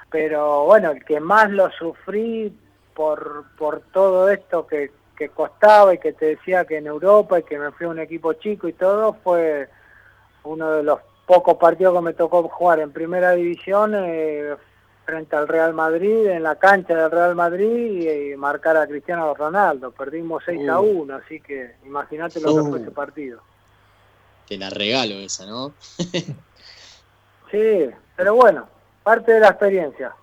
pero 0.10 0.63
bueno, 0.65 0.91
el 0.91 1.04
que 1.04 1.19
más 1.19 1.52
lo 1.52 1.69
sufrí 1.72 2.58
por, 2.93 3.46
por 3.58 3.82
todo 3.91 4.30
esto 4.30 4.65
que, 4.65 4.91
que 5.17 5.30
costaba 5.30 5.93
y 5.93 5.98
que 5.98 6.13
te 6.13 6.28
decía 6.28 6.63
que 6.65 6.78
en 6.78 6.88
Europa 6.88 7.39
y 7.39 7.43
que 7.43 7.60
me 7.60 7.72
fui 7.72 7.86
a 7.86 7.89
un 7.89 8.00
equipo 8.00 8.34
chico 8.34 8.69
y 8.69 8.74
todo, 8.74 9.17
fue 9.22 9.67
uno 10.43 10.72
de 10.72 10.84
los 10.84 11.00
pocos 11.26 11.58
partidos 11.58 11.93
que 11.93 12.02
me 12.02 12.13
tocó 12.13 12.48
jugar 12.48 12.80
en 12.80 12.91
primera 12.91 13.32
división 13.32 13.93
eh, 13.96 14.56
frente 15.06 15.36
al 15.36 15.50
Real 15.50 15.74
Madrid, 15.74 16.28
en 16.28 16.43
la 16.43 16.56
cancha 16.56 16.96
del 16.96 17.12
Real 17.12 17.36
Madrid 17.36 18.32
y, 18.32 18.36
marcar 18.38 18.78
a 18.78 18.88
Cristiano 18.88 19.34
Ronaldo. 19.34 19.91
Perdimos 19.91 20.43
6 20.46 20.69
a 20.69 20.80
1, 20.80 21.13
uh. 21.13 21.17
así 21.17 21.41
que 21.41 21.76
imagínate 21.86 22.39
lo 22.39 22.56
que 22.56 22.69
fue 22.69 22.80
ese 22.80 22.91
partido 22.91 23.41
te 24.47 24.58
la 24.58 24.69
regalo 24.69 25.15
esa, 25.15 25.45
¿no? 25.45 25.73
sí, 27.51 27.89
pero 28.15 28.36
bueno, 28.36 28.67
parte 29.03 29.34
de 29.34 29.39
la 29.39 29.49
experiencia. 29.49 30.13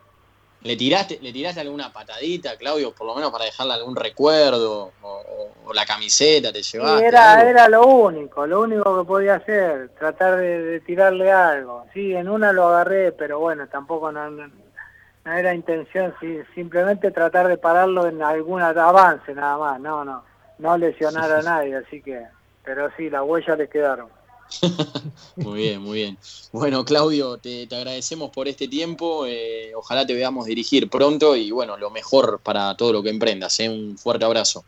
¿Le 0.63 0.77
tiraste, 0.77 1.19
¿Le 1.23 1.33
tiraste 1.33 1.61
alguna 1.61 1.91
patadita, 1.91 2.57
Claudio, 2.59 2.93
por 2.95 3.07
lo 3.07 3.15
menos 3.15 3.31
para 3.31 3.47
dejarle 3.47 3.73
algún 3.73 3.97
recuerdo? 3.97 4.93
¿O, 5.03 5.73
la 5.73 5.87
camiseta 5.87 6.53
te 6.53 6.63
llevaste? 6.63 7.07
era, 7.07 7.49
era 7.49 7.69
lo 7.69 7.87
único, 7.87 8.47
lo 8.47 8.63
único 8.63 8.99
que 8.99 9.07
podía 9.07 9.37
hacer, 9.37 9.91
tratar 9.99 10.37
de, 10.37 10.81
tirarle 10.81 11.31
algo. 11.31 11.87
Sí, 11.95 12.13
en 12.15 12.29
una 12.29 12.53
lo 12.53 12.67
agarré, 12.67 13.13
pero 13.13 13.39
bueno, 13.39 13.69
tampoco 13.69 14.11
no, 14.11 14.29
no, 14.31 14.51
era 15.25 15.55
intención, 15.55 16.13
simplemente 16.55 17.11
tratar 17.13 17.47
de 17.49 17.57
pararlo 17.57 18.07
en 18.07 18.21
algún 18.21 18.61
avance 18.61 19.33
nada 19.33 19.57
más, 19.59 19.81
no, 19.81 20.05
no, 20.05 20.25
no 20.59 20.77
lesionar 20.77 21.31
a 21.31 21.43
nadie, 21.43 21.77
así 21.77 22.03
que 22.03 22.27
pero 22.65 22.91
sí, 22.97 23.11
las 23.11 23.23
huellas 23.23 23.59
les 23.59 23.71
quedaron. 23.71 24.09
muy 25.37 25.59
bien, 25.59 25.81
muy 25.81 25.99
bien. 25.99 26.19
Bueno, 26.53 26.85
Claudio, 26.85 27.39
te, 27.39 27.69
agradecemos 27.71 28.31
por 28.31 28.49
este 28.49 28.69
tiempo. 28.69 29.25
Eh, 29.27 29.73
ojalá 29.75 30.07
te 30.07 30.15
veamos 30.15 30.47
dirigir 30.47 30.91
pronto 30.91 31.37
y 31.37 31.51
bueno, 31.51 31.77
lo 31.77 31.91
mejor 31.91 32.41
para 32.43 32.77
todo 32.77 32.93
lo 32.93 33.03
que 33.03 33.11
emprendas. 33.11 33.59
¿eh? 33.61 33.69
Un 33.69 33.97
fuerte 33.97 34.25
abrazo. 34.25 34.65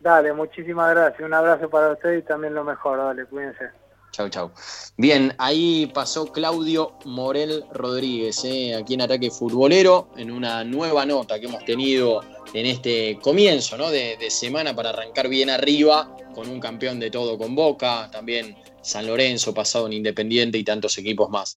Dale, 0.00 0.32
muchísimas 0.32 0.90
gracias. 0.90 1.20
Un 1.20 1.34
abrazo 1.34 1.68
para 1.68 1.92
usted 1.92 2.18
y 2.18 2.22
también 2.22 2.54
lo 2.54 2.64
mejor. 2.64 2.98
Dale, 2.98 3.24
cuídense. 3.26 3.70
Chau, 4.18 4.28
chau. 4.30 4.50
Bien, 4.96 5.32
ahí 5.38 5.86
pasó 5.94 6.32
Claudio 6.32 6.94
Morel 7.04 7.62
Rodríguez, 7.72 8.44
¿eh? 8.44 8.74
aquí 8.74 8.94
en 8.94 9.02
Ataque 9.02 9.30
Futbolero, 9.30 10.08
en 10.16 10.32
una 10.32 10.64
nueva 10.64 11.06
nota 11.06 11.38
que 11.38 11.46
hemos 11.46 11.64
tenido 11.64 12.22
en 12.52 12.66
este 12.66 13.16
comienzo 13.22 13.76
de, 13.92 14.16
de 14.16 14.28
semana 14.28 14.74
para 14.74 14.90
arrancar 14.90 15.28
bien 15.28 15.50
arriba 15.50 16.16
con 16.34 16.48
un 16.48 16.58
campeón 16.58 16.98
de 16.98 17.12
todo 17.12 17.38
con 17.38 17.54
Boca, 17.54 18.08
también 18.10 18.56
San 18.82 19.06
Lorenzo 19.06 19.54
pasado 19.54 19.86
en 19.86 19.92
Independiente 19.92 20.58
y 20.58 20.64
tantos 20.64 20.98
equipos 20.98 21.30
más. 21.30 21.56